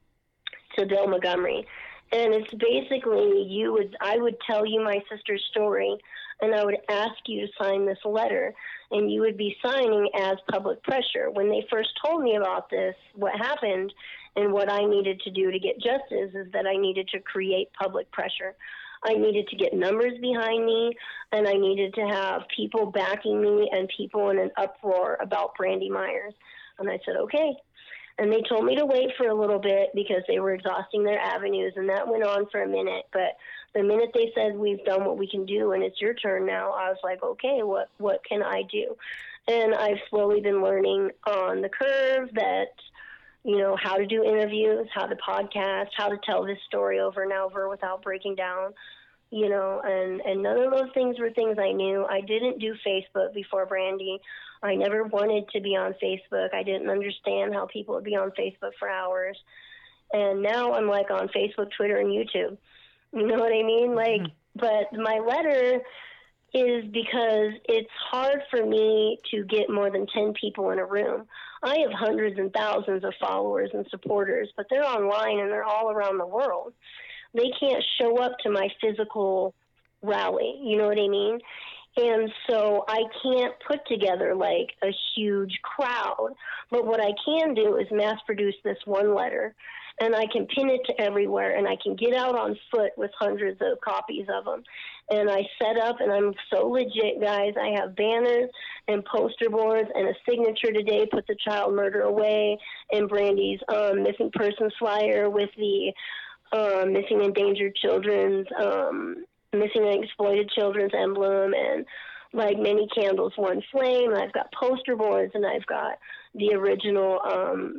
[0.77, 1.67] to Bill Montgomery.
[2.13, 5.97] And it's basically you would I would tell you my sister's story
[6.43, 8.53] and I would ask you to sign this letter
[8.91, 11.31] and you would be signing as public pressure.
[11.33, 13.93] When they first told me about this, what happened
[14.37, 17.69] and what I needed to do to get justice is that I needed to create
[17.81, 18.55] public pressure.
[19.05, 20.93] I needed to get numbers behind me,
[21.33, 25.91] and I needed to have people backing me and people in an uproar about Brandy
[25.91, 26.35] Myers.
[26.79, 27.53] And I said, okay.
[28.19, 31.19] And they told me to wait for a little bit because they were exhausting their
[31.19, 33.07] avenues, and that went on for a minute.
[33.13, 33.37] But
[33.75, 36.73] the minute they said we've done what we can do and it's your turn now,
[36.73, 38.97] I was like, okay, what what can I do?
[39.49, 42.69] And I've slowly been learning on the curve that
[43.45, 47.23] you know how to do interviews, how to podcast, how to tell this story over
[47.23, 48.73] and over without breaking down.
[49.35, 52.05] You know, and and none of those things were things I knew.
[52.05, 54.21] I didn't do Facebook before Brandy.
[54.63, 56.55] I never wanted to be on Facebook.
[56.55, 59.39] I didn't understand how people would be on Facebook for hours.
[60.13, 62.59] And now I'm like on Facebook, Twitter, and YouTube.
[63.15, 63.95] You know what I mean?
[63.95, 64.59] Like, mm-hmm.
[64.61, 65.81] but my letter
[66.55, 71.27] is because it's hard for me to get more than 10 people in a room.
[71.63, 75.91] I have hundreds and thousands of followers and supporters, but they're online and they're all
[75.91, 76.75] around the world.
[77.35, 79.55] They can't show up to my physical
[80.03, 80.61] rally.
[80.63, 81.39] You know what I mean?
[81.97, 86.31] And so I can't put together like a huge crowd.
[86.71, 89.55] But what I can do is mass produce this one letter
[90.01, 93.11] and I can pin it to everywhere and I can get out on foot with
[93.19, 94.63] hundreds of copies of them.
[95.11, 97.53] And I set up and I'm so legit, guys.
[97.61, 98.51] I have banners
[98.89, 102.59] and poster boards and a signature today, put the child murder away,
[102.91, 105.93] and Brandy's um, missing persons flyer with the
[106.53, 111.85] um, missing endangered children's um, missing and exploited children's emblem and
[112.33, 115.99] like many candles one flame i've got poster boards and i've got
[116.35, 117.79] the original um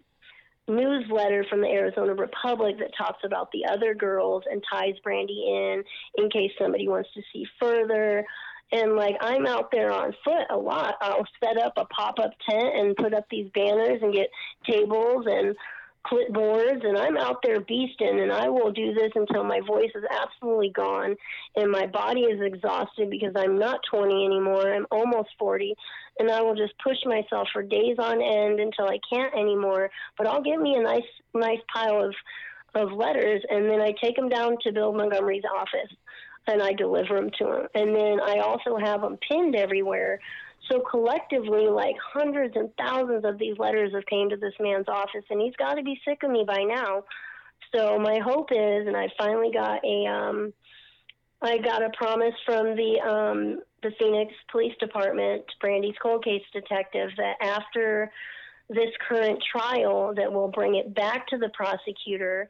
[0.67, 5.83] newsletter from the arizona republic that talks about the other girls and ties brandy in
[6.17, 8.25] in case somebody wants to see further.
[8.71, 10.95] And like i'm out there on foot a lot.
[11.01, 14.29] I'll set up a pop-up tent and put up these banners and get
[14.65, 15.55] tables and
[16.05, 20.03] clipboards and I'm out there beasting and I will do this until my voice is
[20.11, 21.15] absolutely gone
[21.55, 24.73] and my body is exhausted because I'm not 20 anymore.
[24.73, 25.73] I'm almost 40
[26.19, 29.89] and I will just push myself for days on end until I can't anymore.
[30.17, 31.01] But I'll get me a nice
[31.33, 32.15] nice pile of
[32.75, 35.95] of letters and then I take them down to Bill Montgomery's office
[36.47, 37.67] and I deliver them to him.
[37.75, 40.19] And then I also have them pinned everywhere
[40.71, 45.25] so collectively, like hundreds and thousands of these letters have came to this man's office,
[45.29, 47.03] and he's got to be sick of me by now.
[47.75, 50.53] So my hope is, and I finally got a, um,
[51.41, 57.09] I got a promise from the um, the Phoenix Police Department, Brandy's cold case detective,
[57.17, 58.09] that after
[58.69, 62.47] this current trial, that we'll bring it back to the prosecutor.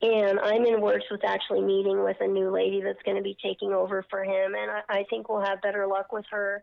[0.00, 3.36] And I'm in works with actually meeting with a new lady that's going to be
[3.42, 6.62] taking over for him, and I, I think we'll have better luck with her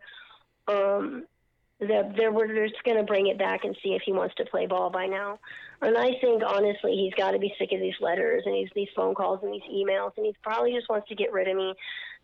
[0.68, 1.24] um,
[1.80, 4.44] that they're, they're just going to bring it back and see if he wants to
[4.46, 5.38] play ball by now.
[5.82, 8.88] And I think honestly, he's got to be sick of these letters and these these
[8.96, 11.74] phone calls and these emails, and he probably just wants to get rid of me.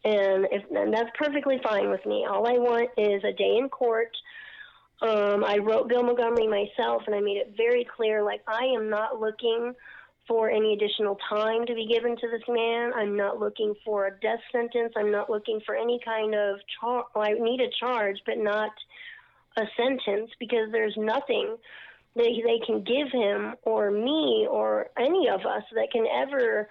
[0.05, 2.27] And if and that's perfectly fine with me.
[2.29, 4.17] All I want is a day in court.
[5.03, 8.89] Um, I wrote Bill Montgomery myself, and I made it very clear, like I am
[8.89, 9.75] not looking
[10.29, 12.93] for any additional time to be given to this man.
[12.95, 14.93] I'm not looking for a death sentence.
[14.97, 17.07] I'm not looking for any kind of charge.
[17.15, 18.71] Well, I need a charge, but not
[19.57, 21.57] a sentence because there's nothing
[22.15, 26.69] that they can give him or me or any of us that can ever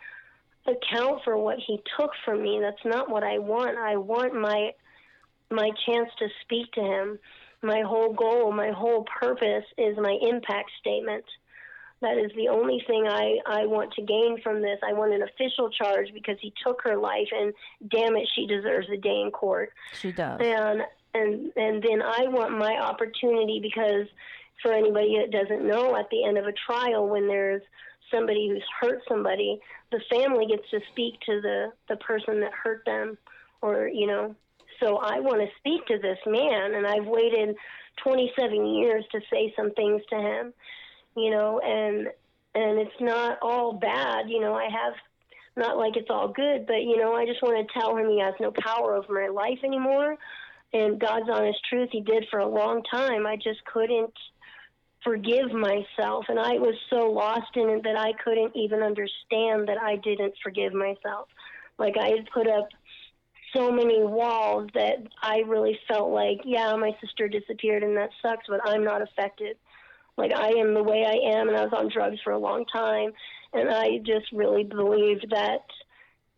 [0.68, 2.60] account for what he took from me.
[2.62, 3.78] That's not what I want.
[3.78, 4.72] I want my
[5.50, 7.20] my chance to speak to him.
[7.62, 11.26] My whole goal, my whole purpose is my impact statement.
[12.02, 14.80] That is the only thing I, I want to gain from this.
[14.84, 17.54] I want an official charge because he took her life, and
[17.90, 19.72] damn it, she deserves a day in court.
[19.94, 20.42] She does.
[20.42, 20.82] And
[21.14, 24.08] and and then I want my opportunity because
[24.64, 27.62] for anybody that doesn't know, at the end of a trial, when there's
[28.12, 29.60] somebody who's hurt somebody,
[29.92, 33.16] the family gets to speak to the the person that hurt them,
[33.62, 34.36] or you know.
[34.80, 37.56] So I want to speak to this man, and I've waited
[38.04, 40.54] 27 years to say some things to him
[41.16, 42.08] you know, and
[42.54, 44.54] and it's not all bad, you know.
[44.54, 44.94] I have
[45.56, 48.20] not like it's all good, but you know, I just want to tell him he
[48.20, 50.18] has no power over my life anymore.
[50.74, 53.28] And God's honest truth, he did for a long time.
[53.28, 54.14] I just couldn't
[55.04, 59.78] forgive myself, and I was so lost in it that I couldn't even understand that
[59.82, 61.28] I didn't forgive myself.
[61.78, 62.70] Like I had put up
[63.54, 68.46] so many walls that I really felt like, yeah, my sister disappeared and that sucks,
[68.48, 69.58] but I'm not affected
[70.22, 72.64] Like I am the way I am, and I was on drugs for a long
[72.72, 73.12] time,
[73.54, 75.66] and I just really believed that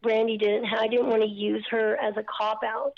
[0.01, 0.65] Brandy didn't.
[0.65, 2.93] I didn't want to use her as a cop out.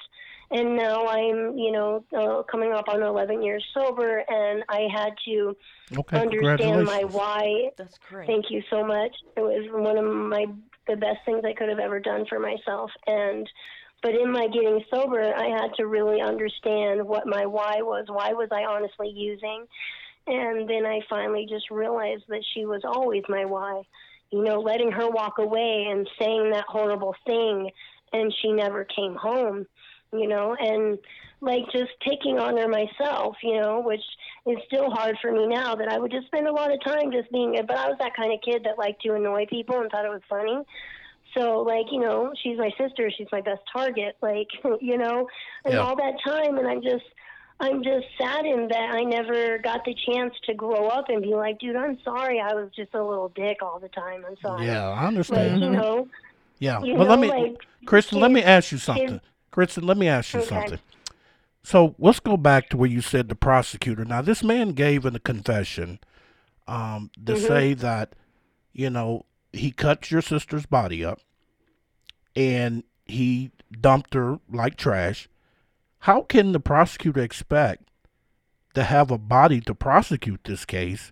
[0.52, 5.10] And now I'm, you know, uh, coming up on 11 years sober, and I had
[5.28, 5.58] to
[5.98, 8.28] Okay, understand my why That's great.
[8.28, 9.12] Thank you so much.
[9.38, 10.46] It was one of my
[10.88, 12.92] the best things I could have ever done for myself.
[13.08, 13.50] And
[14.04, 18.06] but in my getting sober, I had to really understand what my why was.
[18.08, 19.66] Why was I honestly using?
[20.28, 23.84] And then I finally just realized that she was always my why.
[24.32, 27.70] You know, letting her walk away and saying that horrible thing
[28.12, 29.66] and she never came home,
[30.12, 30.98] you know, and
[31.42, 34.02] like just taking on her myself, you know, which
[34.48, 37.12] is still hard for me now that I would just spend a lot of time
[37.12, 39.92] just being but I was that kind of kid that liked to annoy people and
[39.92, 40.64] thought it was funny.
[41.38, 44.48] So like, you know, she's my sister, she's my best target, like,
[44.82, 45.28] you know,
[45.66, 45.82] and Yeah.
[45.82, 47.06] all that time and I'm just
[47.60, 51.60] I'm just saddened that I never got the chance to grow up and be like,
[51.60, 54.26] dude, I'm sorry, I was just a little dick all the time.
[54.28, 54.66] I'm sorry.
[54.68, 55.62] Yeah, I Like, understand.
[55.64, 56.08] you know,
[56.60, 59.22] Yeah, you but let me, like Kristen, let me ask you something.
[59.52, 60.50] Kristen, let me ask you Okay.
[60.50, 60.80] something.
[61.64, 64.06] So let's go back to where you said the prosecutor.
[64.06, 66.00] Now, this man gave in a confession
[66.68, 67.48] um, to Mhm.
[67.48, 68.14] say that,
[68.74, 71.22] you know, he cut your sister's body up
[72.36, 73.52] and he
[73.82, 75.30] dumped her like trash.
[76.06, 77.90] How can the prosecutor expect
[78.76, 81.12] to have a body to prosecute this case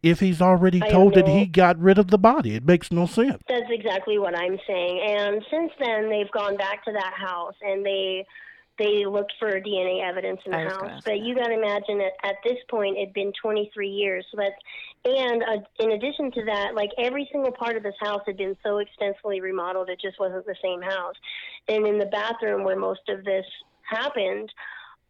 [0.00, 2.54] if he's already told that he got rid of the body?
[2.54, 3.42] It makes no sense.
[3.48, 5.00] That's exactly what I'm saying.
[5.04, 8.24] And since then, they've gone back to that house and they
[8.78, 11.02] they looked for DNA evidence in the I was gonna house.
[11.04, 11.18] But that.
[11.18, 14.24] you got to imagine that at this point, it'd been 23 years.
[14.30, 14.54] So that's
[15.04, 18.56] and uh, in addition to that, like every single part of this house had been
[18.62, 21.16] so extensively remodeled, it just wasn't the same house.
[21.66, 23.44] And in the bathroom where most of this
[23.88, 24.52] happened,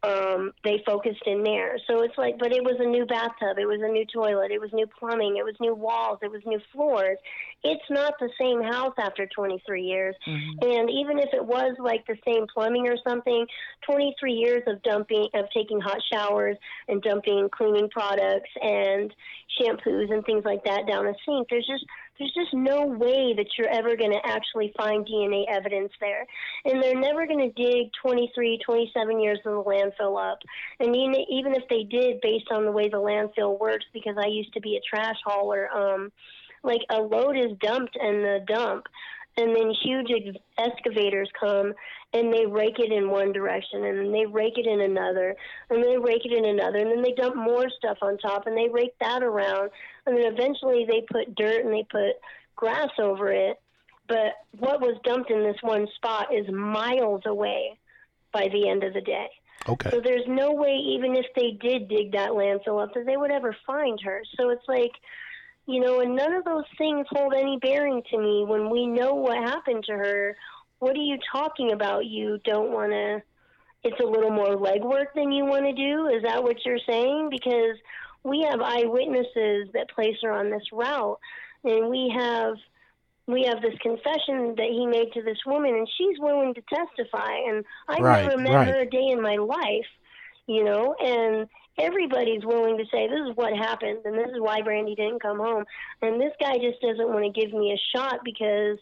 [0.01, 1.77] um, they focused in there.
[1.85, 4.61] So it's like, but it was a new bathtub, it was a new toilet, it
[4.61, 7.17] was new plumbing, it was new walls, it was new floors.
[7.63, 10.15] It's not the same house after 23 years.
[10.25, 10.77] Mhm.
[10.79, 13.45] And even if it was like the same plumbing or something,
[13.81, 16.55] 23 years of dumping, of taking hot showers
[16.87, 19.13] and dumping cleaning products and
[19.59, 21.83] shampoos and things like that down a sink, there's just
[22.19, 26.27] there's just no way that you're ever going to actually find DNA evidence there.
[26.65, 30.39] And they're never going to dig 23, 27 years of the landfill up.
[30.79, 34.27] And even, even if they did, based on the way the landfill works, because I
[34.27, 36.11] used to be a trash hauler, um,
[36.63, 38.87] like a load is dumped in the dump,
[39.39, 41.73] and then huge ex- excavators come
[42.13, 45.35] and they rake it in one direction, and then they rake it in another,
[45.69, 48.57] and they rake it in another, and then they dump more stuff on top, and
[48.57, 49.69] they rake that around,
[50.05, 52.15] and then eventually they put dirt and they put
[52.55, 53.61] grass over it.
[54.07, 57.77] But what was dumped in this one spot is miles away
[58.31, 59.27] by the end of the day.
[59.67, 59.91] Okay.
[59.91, 63.31] So there's no way, even if they did dig that landfill up, that they would
[63.31, 64.23] ever find her.
[64.35, 64.93] So it's like,
[65.69, 69.13] you know, and none of those things hold any bearing to me when we know
[69.13, 70.35] what happened to her.
[70.79, 72.07] What are you talking about?
[72.07, 73.21] You don't want to.
[73.83, 76.07] It's a little more legwork than you want to do.
[76.07, 77.29] Is that what you're saying?
[77.29, 77.77] Because
[78.23, 81.19] we have eyewitnesses that place her on this route,
[81.63, 82.55] and we have
[83.27, 87.31] we have this confession that he made to this woman, and she's willing to testify.
[87.47, 88.67] And I Right, never met right.
[88.69, 89.85] her a day in my life,
[90.47, 91.47] you know, and
[91.79, 95.37] everybody's willing to say this is what happened, and this is why Brandy didn't come
[95.37, 95.65] home.
[96.01, 98.77] And this guy just doesn't want to give me a shot because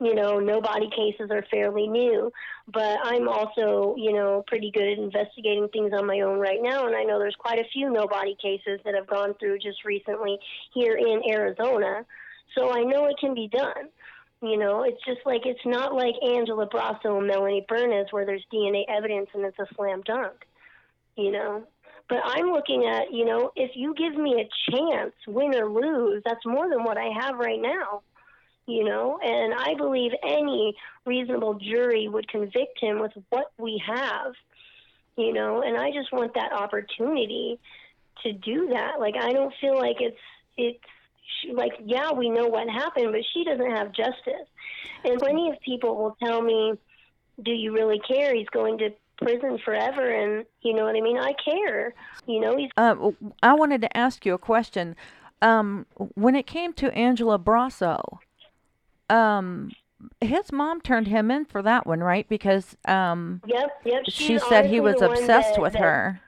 [0.00, 2.32] you know, no body cases are fairly new.
[2.72, 6.86] But I'm also, you know, pretty good at investigating things on my own right now,
[6.86, 9.84] and I know there's quite a few no body cases that have gone through just
[9.84, 10.38] recently
[10.72, 12.06] here in Arizona.
[12.56, 13.90] So I know it can be done.
[14.42, 18.44] You know, it's just like it's not like Angela Brasso and Melanie Bernas where there's
[18.52, 20.46] DNA evidence and it's a slam dunk.
[21.16, 21.64] You know.
[22.10, 26.22] But I'm looking at, you know, if you give me a chance, win or lose,
[26.26, 28.02] that's more than what I have right now
[28.70, 29.18] you know?
[29.22, 34.32] And i believe any reasonable jury would convict him with what we have
[35.16, 35.62] you know?
[35.62, 37.58] And i just want that opportunity
[38.22, 39.00] to do that.
[39.00, 40.16] Like i don't feel like it's
[40.56, 40.78] it's
[41.52, 44.48] like yeah we know what happened but she doesn't have justice.
[45.04, 46.74] And plenty of people will tell me
[47.42, 48.34] do you really care?
[48.34, 48.90] He's going to
[49.20, 51.94] prison forever and you know what i mean i care
[52.26, 53.10] you know he's Uh,
[53.42, 54.96] I wanted to ask you a question.
[55.42, 58.18] Um, when it came to Angela Brasso,
[59.08, 59.70] um,
[60.20, 62.28] his mom turned him in for that one, right?
[62.28, 66.20] Because um, yep yep she said he was obsessed that- with that- her.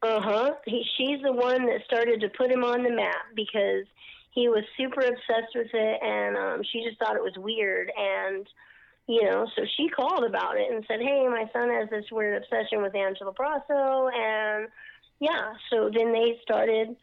[0.00, 0.54] Uh huh.
[0.64, 3.84] He, she's the one that started to put him on the map because
[4.30, 7.90] he was super obsessed with it, and um, she just thought it was weird.
[7.98, 8.46] And
[9.08, 12.42] you know, so she called about it and said, "Hey, my son has this weird
[12.42, 14.68] obsession with Angela Brasso," and
[15.18, 15.54] yeah.
[15.70, 16.94] So then they started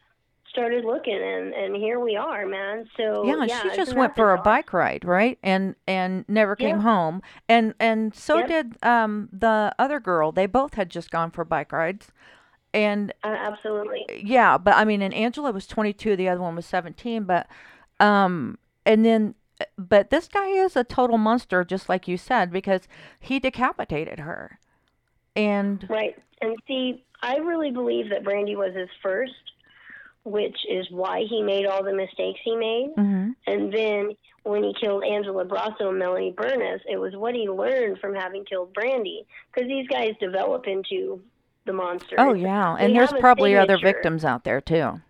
[0.48, 2.88] started looking, and and here we are, man.
[2.96, 5.38] So Yeah, yeah, she just went for a bike ride, right?
[5.42, 6.82] And and never came Yeah.
[6.82, 7.22] home.
[7.48, 8.48] And and so Yep.
[8.48, 10.30] did um the other girl.
[10.32, 12.12] They both had just gone for bike rides.
[12.72, 14.06] And Uh, absolutely.
[14.22, 17.48] yeah, but I mean, and Angela was 22, the other one was 17, but
[17.98, 19.34] um and then
[19.78, 22.82] but this guy is a total monster just like you said because
[23.20, 24.58] he decapitated her.
[25.34, 26.16] And Right.
[26.40, 29.32] And see, I really believe that Brandy was his first,
[30.24, 32.94] which is why he made all the mistakes he made.
[32.96, 33.34] mhm.
[33.46, 37.98] And then when he killed Angela Brasso and Melanie Bernas, it was what he learned
[37.98, 39.26] from having killed Brandy.
[39.52, 41.20] Because these guys develop into
[41.64, 42.16] the monster.
[42.18, 45.00] Oh yeah, They and there's have a probably other victims out there too.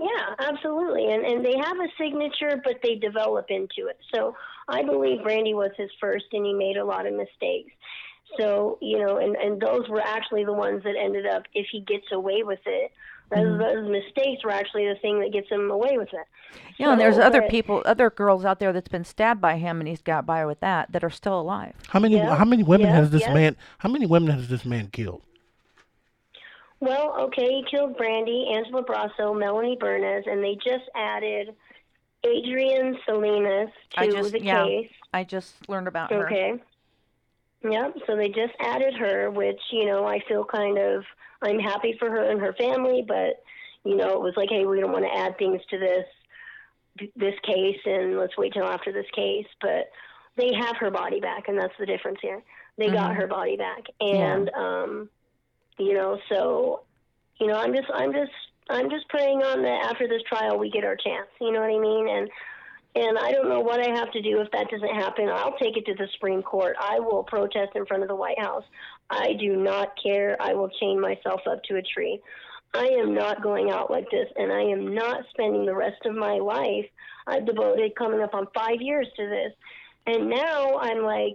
[0.00, 1.12] Yeah, absolutely.
[1.12, 3.98] And and they have a signature, but they develop into it.
[4.14, 4.34] So
[4.68, 7.72] I believe Brandy was his first, and he made a lot of mistakes.
[8.38, 11.80] So you know, and and those were actually the ones that ended up, if he
[11.80, 12.92] gets away with it,
[13.30, 13.58] those, Mhm.
[13.58, 16.26] those mistakes were actually the thing that gets him away with it.
[16.78, 19.56] Yeah, and there's So, other but- people, other girls out there that's been stabbed by
[19.58, 21.74] him, and he's got by with that that are still alive.
[21.88, 23.34] How many Yeah, how many women yeah, has this yeah.
[23.34, 25.22] man how many women has this man killed?
[26.80, 31.54] Well, okay, he killed Brandy, Angela Brasso, Melanie Bernas, and they just added
[32.24, 34.64] Adrian Salinas to I just- the yeah.
[34.64, 34.90] case.
[35.12, 36.26] I just learned about her.
[36.26, 36.54] Okay.
[37.62, 37.96] Yep.
[38.06, 41.04] So they just added her, which you know I feel kind of
[41.42, 43.42] I'm happy for her and her family, but
[43.84, 46.06] you know it was like, hey, we don't want to add things to this
[47.16, 49.46] this case, and let's wait till after this case.
[49.60, 49.90] But
[50.36, 52.42] they have her body back, and that's the difference here.
[52.78, 53.16] They got Mhm.
[53.16, 55.10] her body back, and um,
[55.80, 56.82] you know, so
[57.40, 58.32] you know, I'm just I'm just
[58.68, 61.28] I'm just praying on that after this trial we get our chance.
[61.40, 62.08] You know what I mean?
[62.08, 62.30] And
[62.94, 65.28] and I don't know what I have to do if that doesn't happen.
[65.28, 66.76] I'll take it to the Supreme Court.
[66.80, 68.64] I will protest in front of the White House.
[69.08, 70.36] I do not care.
[70.40, 72.20] I will chain myself up to a tree.
[72.74, 76.14] I am not going out like this, and I am not spending the rest of
[76.14, 76.86] my life.
[77.26, 79.52] I've devoted coming up on five years to this.
[80.06, 81.34] And now I'm like,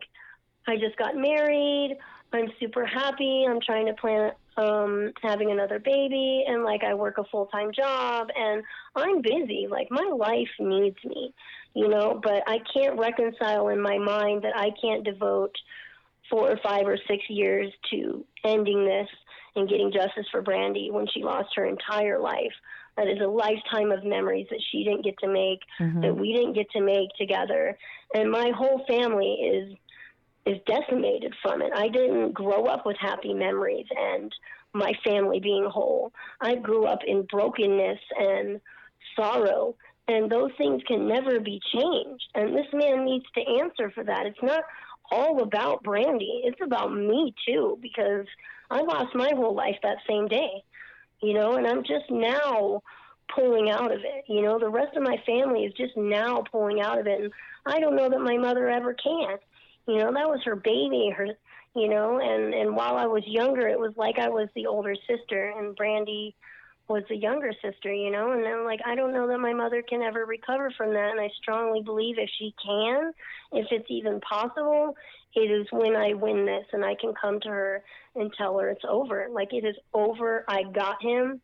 [0.68, 1.98] I just got married.
[2.34, 3.46] I'm super happy.
[3.50, 8.28] I'm trying to plan um having another baby and like I work a full-time job
[8.38, 8.64] and
[8.96, 9.68] I'm busy.
[9.70, 11.34] Like my life needs me,
[11.74, 15.54] you know, but I can't reconcile in my mind that I can't devote
[16.30, 19.10] 4 or 5 or 6 years to ending this
[19.56, 22.54] and getting justice for Brandy when she lost her entire life.
[22.98, 26.02] That is a lifetime of memories that she didn't get to make, Mhm.
[26.02, 27.78] that we didn't get to make together.
[28.14, 29.78] And my whole family is
[30.46, 31.72] is decimated from it.
[31.76, 34.34] I didn't grow up with happy memories and
[34.74, 36.12] my family being whole.
[36.42, 38.60] I grew up in brokenness and
[39.16, 39.76] sorrow,
[40.08, 42.26] and those things can never be changed.
[42.36, 44.26] And this man needs to answer for that.
[44.26, 44.64] It's not
[45.12, 48.26] all about Brandy, it's about me too, because
[48.70, 50.64] I lost my whole life that same day,
[51.22, 52.82] you know, and I'm just now
[53.34, 54.26] pulling out of it.
[54.28, 57.32] You know, the rest of my family is just now pulling out of it, and
[57.66, 59.38] I don't know that my mother ever can.
[59.88, 61.28] You know, that was her baby, her
[61.76, 64.96] you know, and and while I was younger, it was like I was the older
[65.08, 66.36] sister, and Brandy
[66.88, 69.82] was the younger sister, you know, and I'm like, I don't know that my mother
[69.82, 73.12] can ever recover from that, and I strongly believe if she can,
[73.52, 74.96] if it's even possible,
[75.36, 77.84] it is when I win this and I can come to her
[78.16, 79.28] and tell her it's over.
[79.32, 80.46] Like it is over.
[80.48, 81.42] I got him.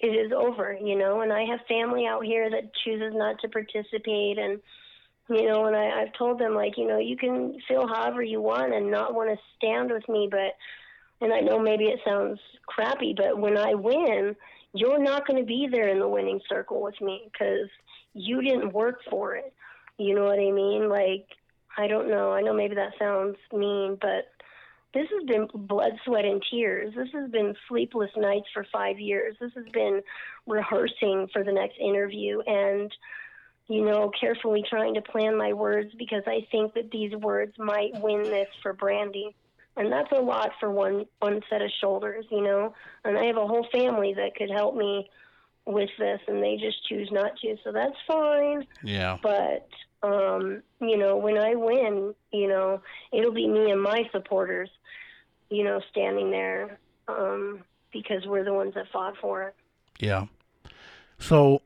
[0.00, 3.48] It is over, you know, and I have family out here that chooses not to
[3.48, 4.60] participate and
[5.28, 8.40] you know, and I, I've told them like, you know, you can feel however you
[8.40, 10.56] want and not want to stand with me, but,
[11.20, 14.34] and I know maybe it sounds crappy, but when I win,
[14.74, 17.68] you're not going to be there in the winning circle with me because
[18.14, 19.52] you didn't work for it.
[19.98, 20.88] You know what I mean?
[20.88, 21.26] Like,
[21.76, 22.32] I don't know.
[22.32, 24.26] I know maybe that sounds mean, but
[24.94, 26.94] this has been blood, sweat, and tears.
[26.96, 29.36] This has been sleepless nights for five years.
[29.40, 30.00] This has been
[30.46, 32.90] rehearsing for the next interview and
[33.68, 37.92] you know, carefully trying to plan my words because I think that these words might
[38.00, 39.36] win this for Brandy.
[39.76, 42.74] And that's a lot for one one set of shoulders, you know.
[43.04, 45.08] And I have a whole family that could help me
[45.66, 47.56] with this and they just choose not to.
[47.62, 48.66] So that's fine.
[48.82, 49.18] Yeah.
[49.22, 49.68] But
[50.02, 52.80] um, you know, when I win, you know,
[53.12, 54.70] it'll be me and my supporters,
[55.50, 57.60] you know, standing there um
[57.92, 59.54] because we're the ones that fought for it.
[60.00, 60.26] Yeah.
[61.18, 61.62] So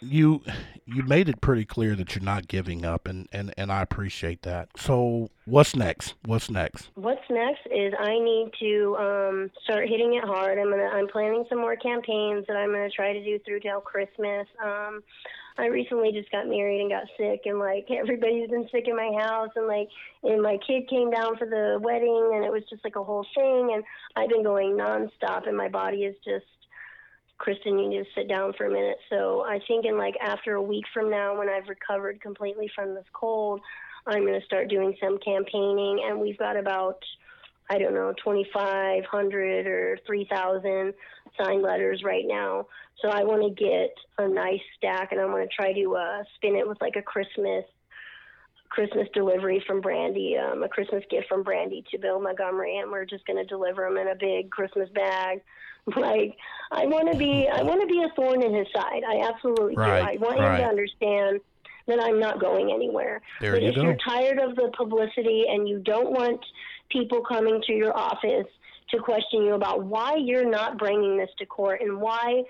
[0.00, 0.42] you
[0.84, 4.42] you made it pretty clear that you're not giving up and, and, and I appreciate
[4.42, 4.68] that.
[4.76, 6.14] So what's next?
[6.24, 6.90] What's next?
[6.94, 10.58] What's next is I need to um, start hitting it hard.
[10.58, 13.80] I'm gonna I'm planning some more campaigns that I'm gonna try to do through till
[13.80, 14.46] Christmas.
[14.62, 15.02] Um,
[15.58, 19.12] I recently just got married and got sick, and like everybody's been sick in my
[19.20, 19.88] house, and like
[20.22, 23.26] and my kid came down for the wedding, and it was just like a whole
[23.34, 23.82] thing, and
[24.14, 26.46] I've been going nonstop, and my body is just
[27.38, 28.98] Kristen, you need to sit down for a minute.
[29.10, 32.94] So I think in like after a week from now, when I've recovered completely from
[32.94, 33.60] this cold,
[34.06, 36.04] I'm going to start doing some campaigning.
[36.06, 37.02] And we've got about,
[37.68, 40.94] I don't know, 2,500 or 3,000
[41.38, 42.66] signed letters right now.
[43.02, 46.22] So I want to get a nice stack, and I'm going to try to uh,
[46.36, 47.64] spin it with like a Christmas
[48.68, 53.04] Christmas delivery from Brandy, um, a Christmas gift from Brandy to Bill Montgomery, and we're
[53.04, 55.40] just going to deliver them in a big Christmas bag.
[55.96, 56.36] Like
[56.72, 59.02] I want to be, I want to be a thorn in his side.
[59.08, 60.24] I absolutely Right, do.
[60.24, 60.54] I want right.
[60.54, 61.40] him to understand
[61.86, 63.20] that I'm not going anywhere.
[63.40, 63.82] There but you if go.
[63.82, 66.40] you're tired of the publicity and you don't want
[66.90, 68.46] people coming to your office
[68.90, 72.42] to question you about why you're not bringing this to court and why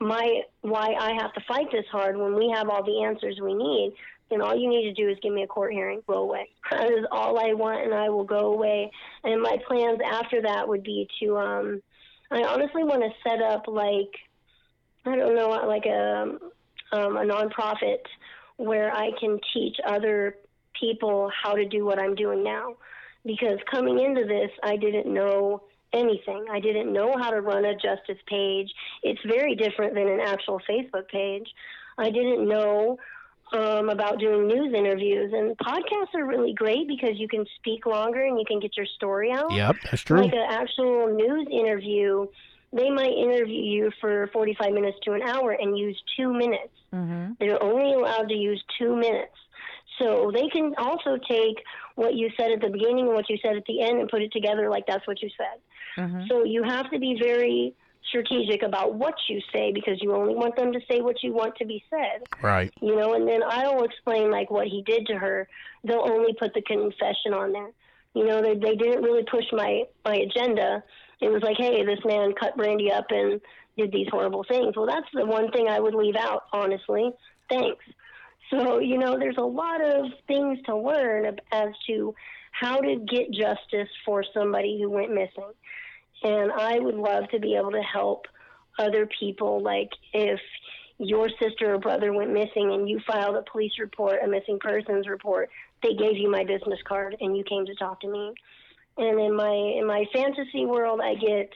[0.00, 3.54] my why I have to fight this hard when we have all the answers we
[3.54, 3.92] need,
[4.30, 6.02] then all you need to do is give me a court hearing.
[6.08, 6.48] Go away.
[6.72, 8.90] That is all I want, and I will go away.
[9.24, 11.36] And my plans after that would be to.
[11.38, 11.82] um
[12.30, 14.10] I honestly want to set up like
[15.04, 16.38] I don't know, like a
[16.92, 18.02] um, a nonprofit
[18.56, 20.36] where I can teach other
[20.78, 22.76] people how to do what I'm doing now.
[23.24, 25.62] Because coming into this, I didn't know
[25.92, 26.46] anything.
[26.50, 28.70] I didn't know how to run a justice page.
[29.02, 31.48] It's very different than an actual Facebook page.
[31.98, 32.98] I didn't know
[33.52, 38.22] um, about doing news interviews, and podcasts are really great because you can speak longer
[38.24, 40.22] and you can get your story out Yep, that's true.
[40.22, 42.26] like an actual news interview,
[42.72, 46.72] they might interview you for 45 minutes to an hour and use two minutes.
[46.94, 47.32] Mm-hmm.
[47.40, 49.34] They're only allowed to use two minutes.
[49.98, 51.62] So they can also take
[51.96, 54.22] what you said at the beginning and what you said at the end and put
[54.22, 56.02] it together like that's what you said.
[56.02, 56.26] Mm-hmm.
[56.28, 57.74] So you have to be very
[58.08, 61.54] strategic about what you say because you only want them to say what you want
[61.56, 62.72] to be said Right.
[62.80, 65.48] you know, and then I'll explain like what he did to her.
[65.84, 67.70] They'll only put the confession on there.
[68.14, 70.82] You know, they they didn't really push my my agenda.
[71.20, 73.40] It was like, hey, this man cut Brandy up and
[73.76, 74.74] did these horrible things.
[74.76, 77.12] Well, that's the one thing I would leave out, honestly.
[77.48, 77.84] Thanks.
[78.50, 82.14] So, you know, there's a lot of things to learn as to
[82.52, 85.52] how to get justice for somebody who went missing.
[86.22, 88.26] And I would love to be able to help
[88.78, 89.62] other people.
[89.62, 90.40] Like if
[90.98, 95.08] your sister or brother went missing and you filed a police report, a missing persons
[95.08, 95.48] report,
[95.82, 98.34] they gave you my business card and you came to talk to me.
[98.98, 101.50] And in my in my fantasy world, I get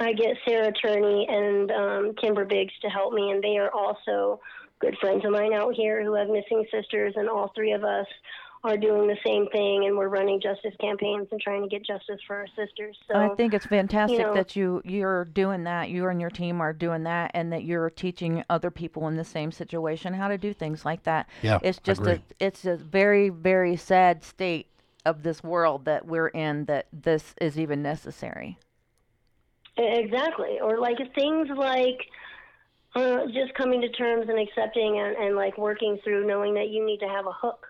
[0.00, 4.40] I get Sarah Turney and um, Kimber Biggs to help me, and they are also
[4.80, 8.06] good friends of mine out here who have missing sisters, and all three of us
[8.62, 12.20] are doing the same thing, and we're running justice campaigns and trying to get justice
[12.26, 12.96] for our sisters.
[13.08, 15.88] So I think it's fantastic know- that you you're doing that.
[15.88, 19.24] You and your team are doing that, and that you're teaching other people in the
[19.24, 21.28] same situation how to do things like that.
[21.42, 24.66] Yeah, it's just a it's a very very sad state
[25.06, 28.58] of this world that we're in that this is even necessary.
[29.76, 30.60] Exactly.
[30.60, 31.98] Or like things like
[32.94, 36.84] uh, just coming to terms and accepting and, and like working through knowing that you
[36.84, 37.69] need to have a hook.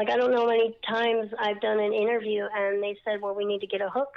[0.00, 3.34] Like I don't know how many times I've done an interview and they said, well,
[3.34, 4.08] we need to get a hook.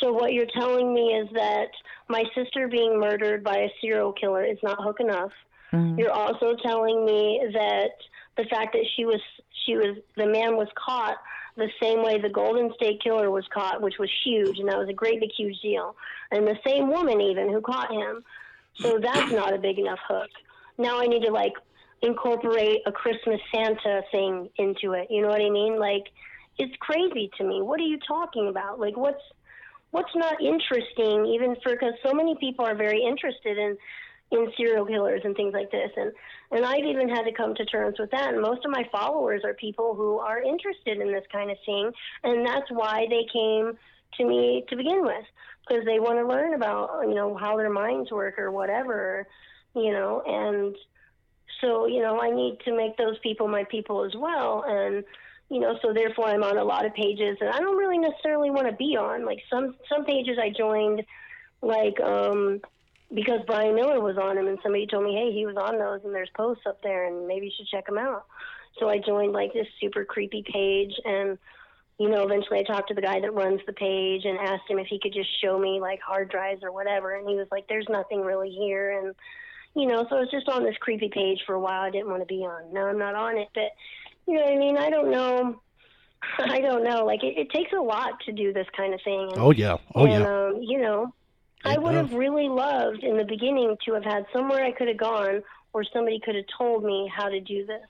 [0.00, 1.68] So what you're telling me is that
[2.10, 5.32] my sister being murdered by a serial killer is not hook enough.
[5.72, 5.98] Mhm.
[5.98, 7.92] You're also telling me that
[8.36, 9.20] the fact that she was
[9.64, 11.16] she was the man was caught
[11.56, 14.90] the same way the Golden State Killer was caught, which was huge, and that was
[14.90, 15.96] a great big huge deal.
[16.32, 18.22] And the same woman even who caught him.
[18.74, 20.30] So that's not a big enough hook.
[20.76, 21.54] Now I need to like
[22.02, 25.08] incorporate a Christmas Santa thing into it.
[25.10, 25.78] You know what I mean?
[25.78, 26.04] Like
[26.58, 27.62] it's crazy to me.
[27.62, 28.78] What are you talking about?
[28.78, 29.22] Like what's
[29.92, 33.76] what's not interesting even for because so many people are very interested in
[34.32, 36.10] in serial killers and things like this and
[36.50, 39.42] and I've even had to come to terms with that and most of my followers
[39.44, 41.92] are people who are interested in this kind of thing
[42.24, 43.74] and that's why they came
[44.18, 45.24] to me to begin with
[45.68, 49.26] because they want to learn about you know how their minds work or whatever
[49.76, 50.74] you know and
[51.60, 54.64] so you know I need to make those people my people as well.
[54.66, 55.04] And
[55.48, 58.50] you know so therefore I'm on a lot of pages that I don't really necessarily
[58.50, 59.24] want to be on.
[59.24, 61.02] Like some some pages I joined
[61.60, 62.60] like um
[63.14, 66.00] because Brian Miller was on them, and somebody told me, hey, he was on those,
[66.04, 68.24] and there's posts up there, and maybe you should check them out.
[68.78, 71.38] So I joined like this super creepy page, and
[71.98, 74.78] you know, eventually I talked to the guy that runs the page and asked him
[74.78, 77.68] if he could just show me like hard drives or whatever, and he was like,
[77.68, 79.14] there's nothing really here, and
[79.74, 81.82] you know, so I was just on this creepy page for a while.
[81.82, 82.72] I didn't want to be on.
[82.72, 83.70] Now I'm not on it, but
[84.26, 84.76] you know what I mean.
[84.76, 85.60] I don't know.
[86.38, 87.04] I don't know.
[87.04, 89.28] Like it, it takes a lot to do this kind of thing.
[89.32, 89.76] And, Oh yeah.
[89.94, 90.46] Oh and, yeah.
[90.46, 91.12] um, you know,
[91.64, 94.88] I It would have really loved in the beginning to have had somewhere I could
[94.88, 95.42] have gone
[95.72, 97.82] or somebody could have told me how to do this.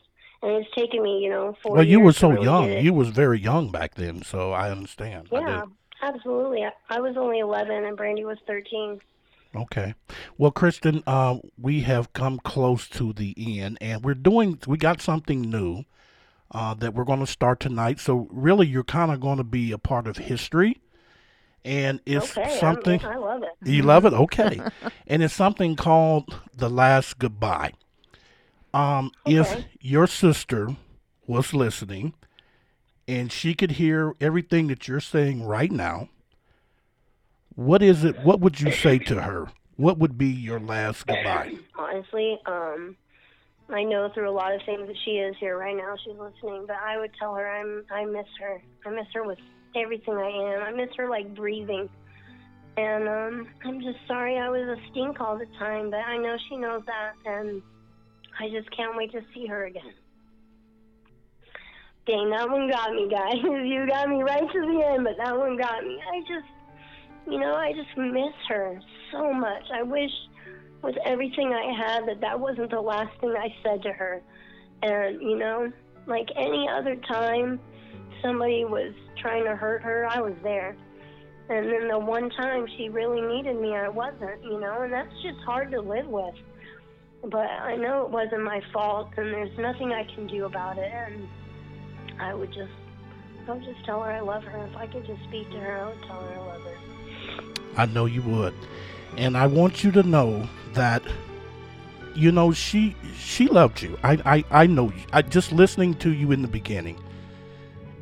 [0.43, 2.73] And it's taken me, you know, four Well, you were so really young.
[2.73, 5.29] You was very young back then, so I understand.
[5.31, 5.73] Yeah, do.
[6.03, 6.65] absolutely.
[6.65, 9.01] I, I was only 11 and Brandy was 13.
[9.55, 9.95] Okay.
[10.39, 14.59] Well, Kristen, uh, we have come close to the end, and we're doing.
[14.67, 15.85] We got something new
[16.51, 18.01] uh, that we're going to start tonight.
[18.01, 20.81] So really, you're kind of going to be a part of history,
[21.65, 23.05] and it's okay, something.
[23.05, 23.69] I'm, I love it.
[23.69, 24.61] You love it, okay?
[25.07, 27.73] and it's something called the last goodbye.
[28.73, 30.77] Um, If your sister
[31.27, 32.15] was listening,
[33.07, 36.09] and she could hear everything that you're saying right now,
[37.55, 38.19] what is it?
[38.21, 39.49] What would you say to her?
[39.77, 41.57] What would be your last goodbye?
[41.77, 42.39] honestly.
[42.47, 42.97] Um,
[43.69, 45.95] I know through a lot of things that she is here right now.
[46.05, 48.63] She's listening, but I would tell her I'm I miss her.
[48.85, 49.39] I miss her with
[49.75, 50.63] everything I am.
[50.63, 51.89] I miss her like breathing.
[52.77, 56.37] And um, I'm just sorry I was a stink all the time, but I know
[56.49, 57.61] she knows that, and
[58.41, 59.93] I just can't wait to see her again.
[62.07, 63.35] Dang, that one got me, guys.
[63.43, 66.01] you got me right to the end, but that one got me.
[66.13, 66.49] I just,
[67.27, 69.65] you know, I just miss her so much.
[69.73, 70.11] I wish
[70.83, 74.23] with everything I had that that wasn't the last thing I said to her.
[74.83, 75.73] And, you know,
[76.07, 77.61] like any other time
[78.23, 80.77] somebody was trying to hurt her, I was there.
[81.49, 85.13] And then the one time she really needed me, I wasn't, you know, and that's
[85.23, 86.35] just hard to live with.
[87.25, 90.91] But I know it wasn't my fault, and there's nothing I can do about it.
[90.91, 91.29] And
[92.21, 92.73] I would just,
[93.47, 94.67] I would just tell her I love her.
[94.67, 96.92] If I could just speak to her, I would tell her I love her.
[97.77, 98.55] I know you would,
[99.17, 101.03] and I want you to know that
[102.15, 103.99] you know she she loved you.
[104.03, 105.03] I I I know you.
[105.13, 106.99] I just listening to you in the beginning,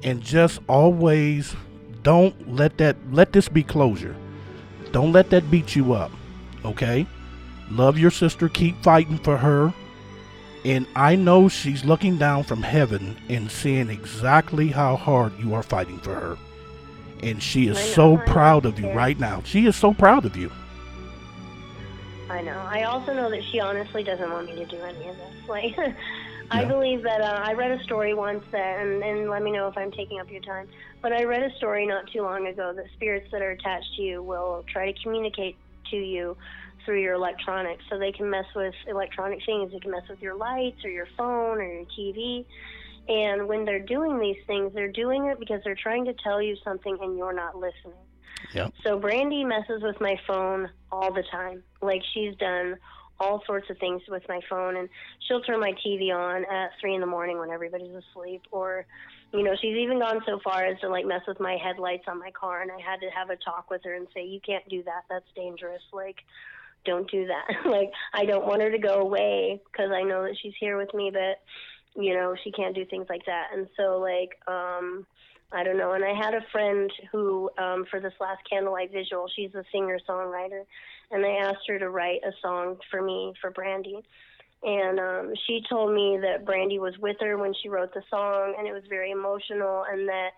[0.02, 1.54] and just always
[2.02, 4.16] don't let that let this be closure.
[4.92, 6.10] Don't let that beat you up.
[6.64, 7.06] Okay?
[7.70, 9.72] Love your sister, keep fighting for her.
[10.64, 15.62] And I know she's looking down from heaven and seeing exactly how hard you are
[15.62, 16.38] fighting for her.
[17.22, 18.96] And she is so proud of you Yeah.
[18.96, 19.42] right now.
[19.44, 20.50] She is so proud of you.
[22.30, 22.58] I know.
[22.58, 25.26] I also know that she honestly doesn't want me to do any of this.
[25.48, 25.76] Like,
[26.52, 29.66] I believe that uh, I read a story once that, and, and let me know
[29.66, 30.68] if I'm taking up your time.
[31.02, 34.02] But I read a story not too long ago that spirits that are attached to
[34.02, 35.56] you will try to communicate
[35.90, 36.36] to you
[36.84, 37.82] through your electronics.
[37.90, 39.72] So they can mess with electronic things.
[39.72, 42.44] They can mess with your lights or your phone or your TV.
[43.08, 46.56] And when they're doing these things, they're doing it because they're trying to tell you
[46.64, 47.98] something and you're not listening.
[48.54, 48.72] Yep.
[48.84, 51.62] So Brandy messes with my phone all the time.
[51.82, 52.76] Like she's done
[53.18, 54.88] all sorts of things with my phone, and
[55.28, 58.86] she'll turn my TV on at three in the morning when everybody's asleep, or
[59.32, 62.18] you know, she's even gone so far as to like mess with my headlights on
[62.18, 64.66] my car, and I had to have a talk with her and say, "You can't
[64.68, 65.04] do that.
[65.08, 65.82] That's dangerous.
[65.92, 66.16] Like,
[66.84, 67.66] don't do that.
[67.70, 70.92] like, I don't want her to go away because I know that she's here with
[70.94, 71.40] me, but
[71.94, 75.06] you know, she can't do things like that." And so, like, um,
[75.52, 75.92] I don't know.
[75.92, 79.98] And I had a friend who, um, for this last candlelight visual, she's a singer
[80.08, 80.62] songwriter,
[81.10, 84.04] and I asked her to write a song for me for Brandy.
[84.62, 88.54] And um, she told me that Brandy was with her when she wrote the song,
[88.58, 90.30] and it was very emotional, and that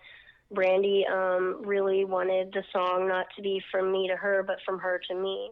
[0.52, 4.78] Brandy um, really wanted the song not to be from me to her, but from
[4.78, 5.50] her to me.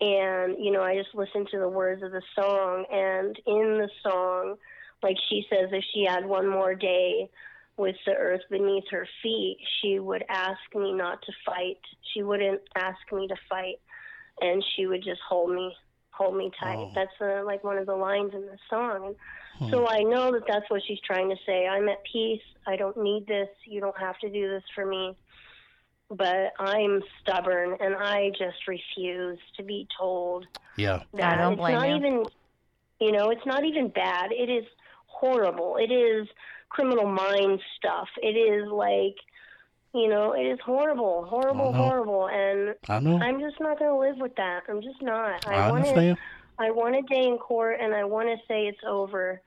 [0.00, 3.90] And, you know, I just listened to the words of the song, and in the
[4.02, 4.56] song,
[5.02, 7.30] like she says, if she had one more day,
[7.78, 11.78] with the earth beneath her feet, she would ask me not to fight.
[12.12, 13.76] She wouldn't ask me to fight,
[14.40, 15.74] and she would just hold me,
[16.10, 16.76] hold me tight.
[16.76, 16.92] Oh.
[16.94, 19.14] That's uh, like one of the lines in the song.
[19.58, 19.70] Hmm.
[19.70, 21.68] So I know that that's what she's trying to say.
[21.68, 22.42] I'm at peace.
[22.66, 23.48] I don't need this.
[23.64, 25.16] You don't have to do this for me.
[26.10, 30.46] But I'm stubborn, and I just refuse to be told
[30.76, 31.02] Yeah.
[31.14, 31.96] that don't it's blame not you.
[31.96, 32.24] even
[33.00, 34.64] you know it's not even bad it is
[35.18, 36.28] horrible it is
[36.68, 39.16] criminal mind stuff it is like
[39.94, 43.18] you know it is horrible horrible horrible and I know.
[43.20, 46.18] i'm just not going to live with that i'm just not I want understand.
[46.58, 49.40] i want a day in court and i want to say it's over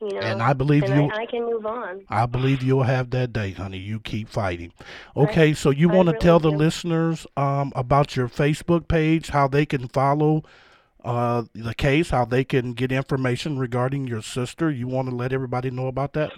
[0.00, 3.10] you know And I believe you I, I can move on I believe you'll have
[3.10, 3.76] that day, honey.
[3.76, 4.72] You keep fighting.
[5.14, 6.56] Okay, so you want to really tell the do.
[6.56, 10.42] listeners um, about your Facebook page, how they can follow
[11.04, 14.70] uh, the case, how they can get information regarding your sister.
[14.70, 16.32] You want to let everybody know about that?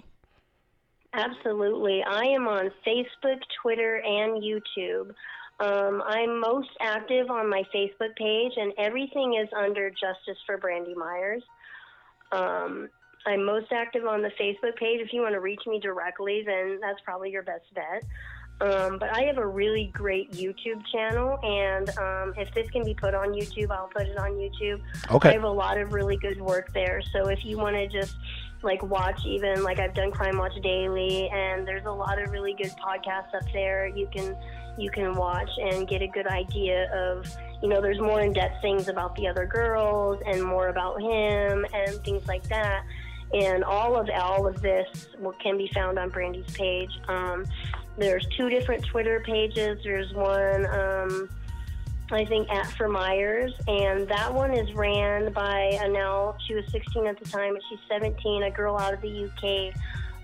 [1.13, 2.03] Absolutely.
[2.03, 5.13] I am on Facebook, Twitter, and YouTube.
[5.59, 10.95] Um, I'm most active on my Facebook page, and everything is under Justice for Brandy
[10.95, 11.43] Myers.
[12.31, 12.89] Um,
[13.25, 14.99] I'm most active on the Facebook page.
[14.99, 18.03] If you want to reach me directly, then that's probably your best bet.
[18.61, 22.93] Um, but I have a really great YouTube channel, and um, if this can be
[22.93, 24.81] put on YouTube, I'll put it on YouTube.
[25.11, 25.29] Okay.
[25.29, 27.01] I have a lot of really good work there.
[27.11, 28.15] So if you want to just
[28.61, 32.53] like watch even like I've done Crime Watch Daily and there's a lot of really
[32.53, 34.37] good podcasts up there you can
[34.77, 37.27] you can watch and get a good idea of
[37.63, 41.95] you know, there's more in-depth things about the other girls and more about him and
[42.03, 42.83] things like that.
[43.31, 46.91] And all of all of this will, can be found on Brandy's page.
[47.07, 47.45] Um,
[47.97, 49.79] there's two different Twitter pages.
[49.83, 50.65] There's one.
[50.67, 51.29] Um,
[52.11, 56.65] I think at for Myers, and that one is ran by a now she was
[56.71, 59.73] 16 at the time, but she's 17, a girl out of the UK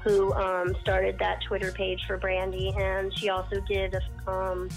[0.03, 3.95] who um, started that Twitter page for Brandy, and she also did
[4.28, 4.70] um,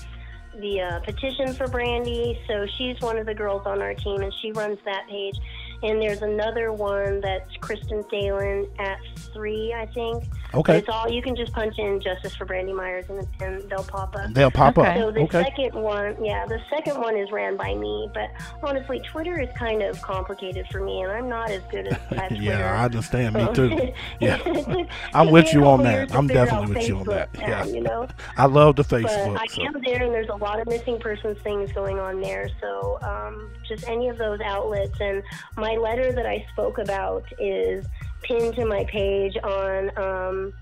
[0.58, 2.40] the uh, petition for Brandy.
[2.48, 5.38] So she's one of the girls on our team, and she runs that page.
[5.82, 8.98] And there's another one that's Kristen Thalen at
[9.32, 10.24] three, I think.
[10.54, 10.78] Okay.
[10.78, 14.14] It's all you can just punch in "Justice for Brandy Myers" and, and they'll pop
[14.14, 14.32] up.
[14.32, 14.86] They'll pop up.
[14.86, 15.00] Okay.
[15.00, 15.42] So the Okay.
[15.44, 18.08] second one, yeah, the second one is ran by me.
[18.14, 18.30] But
[18.62, 22.28] honestly, Twitter is kind of complicated for me, and I'm not as good at, at
[22.28, 22.42] Twitter.
[22.44, 23.34] Yeah, I understand.
[23.34, 23.92] Me too.
[24.20, 24.38] Yeah.
[25.14, 26.14] I'm with you on that.
[26.14, 27.32] I'm definitely out with you on that.
[27.32, 27.64] Facebook Yeah.
[27.64, 28.06] you know.
[28.36, 29.38] I love the But Facebook.
[29.38, 29.62] I so.
[29.62, 32.48] am there, and there's a lot of missing persons things going on there.
[32.60, 34.96] So um, just any of those outlets.
[35.00, 35.22] And
[35.56, 37.86] my letter that I spoke about is
[38.22, 40.52] pinned to my page on um,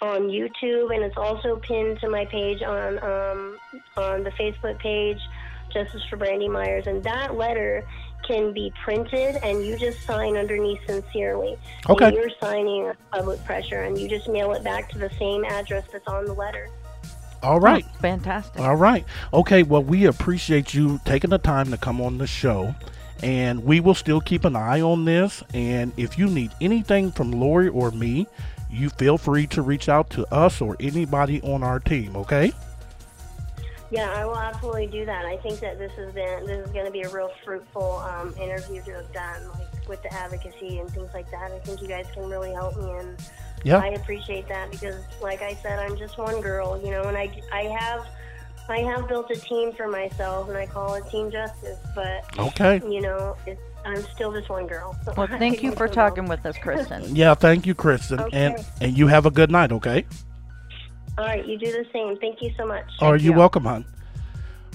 [0.00, 3.58] on YouTube, and it's also pinned to my page on um,
[3.96, 5.18] on the Facebook page,
[5.72, 6.86] Justice for Brandy Myers.
[6.86, 7.84] And that letter
[8.26, 11.56] can be printed, and you just sign underneath sincerely.
[11.88, 12.06] Okay.
[12.06, 15.84] And you're signing public pressure, and you just mail it back to the same address
[15.92, 16.68] that's on the letter.
[17.42, 17.84] All right.
[18.00, 18.60] Fantastic.
[18.60, 19.04] All right.
[19.32, 19.62] Okay.
[19.62, 22.74] Well, we appreciate you taking the time to come on the show.
[23.22, 25.42] And we will still keep an eye on this.
[25.54, 28.26] And if you need anything from Lori or me,
[28.70, 32.14] you feel free to reach out to us or anybody on our team.
[32.16, 32.52] Okay.
[33.90, 35.24] Yeah, I will absolutely do that.
[35.24, 38.34] I think that this has been this is going to be a real fruitful um,
[38.40, 41.52] interview to have done, like with the advocacy and things like that.
[41.52, 43.16] I think you guys can really help me, and
[43.62, 43.78] Yeah.
[43.78, 47.30] I appreciate that because, like I said, I'm just one girl, you know, and I
[47.52, 48.06] I have
[48.68, 51.78] I have built a team for myself, and I call it Team Justice.
[51.94, 52.80] But Okay.
[52.88, 54.96] you know, it's, I'm still just one girl.
[55.04, 55.92] So Well, I thank you don't for know.
[55.92, 57.04] talking with us, Kristen.
[57.16, 57.34] Yeah.
[57.34, 58.20] Thank you, Kristen.
[58.32, 58.64] And Okay.
[58.80, 59.70] and you have a good night.
[59.72, 60.04] Okay.
[61.18, 62.18] All right, you do the same.
[62.18, 62.84] Thank you so much.
[63.00, 63.36] Are you you.
[63.38, 63.86] welcome, hon?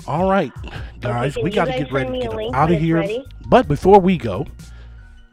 [0.07, 0.51] All right,
[0.99, 2.97] guys, can we got to get ready to get out of here.
[2.97, 3.23] ready?
[3.45, 4.47] But before we go,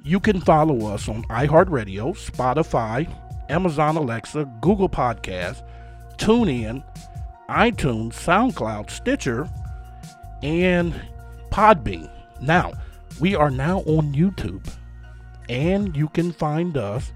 [0.05, 3.11] you can follow us on iHeartRadio, Spotify,
[3.49, 5.63] Amazon Alexa, Google Podcast,
[6.19, 6.83] TuneIn,
[7.49, 9.49] iTunes, SoundCloud, Stitcher,
[10.42, 10.94] and
[11.51, 12.11] Podbean.
[12.40, 12.72] Now,
[13.20, 14.70] we are now on YouTube,
[15.49, 17.12] and you can find us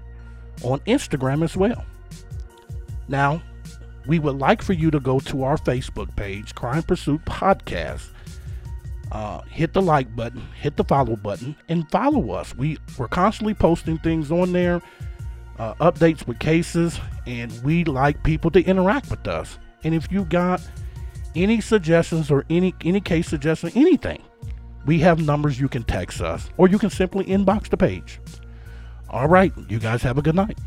[0.63, 1.85] on Instagram as well.
[3.07, 3.41] Now,
[4.07, 8.09] we would like for you to go to our Facebook page, Crime Pursuit Podcast.
[9.11, 12.55] Uh, hit the like button, hit the follow button, and follow us.
[12.55, 14.81] We we're constantly posting things on there,
[15.59, 19.59] uh, updates with cases, and we like people to interact with us.
[19.83, 20.61] And if you got
[21.35, 24.21] any suggestions or any any case suggestion, anything,
[24.85, 28.19] we have numbers you can text us, or you can simply inbox the page.
[29.09, 30.57] All right, you guys have a good night.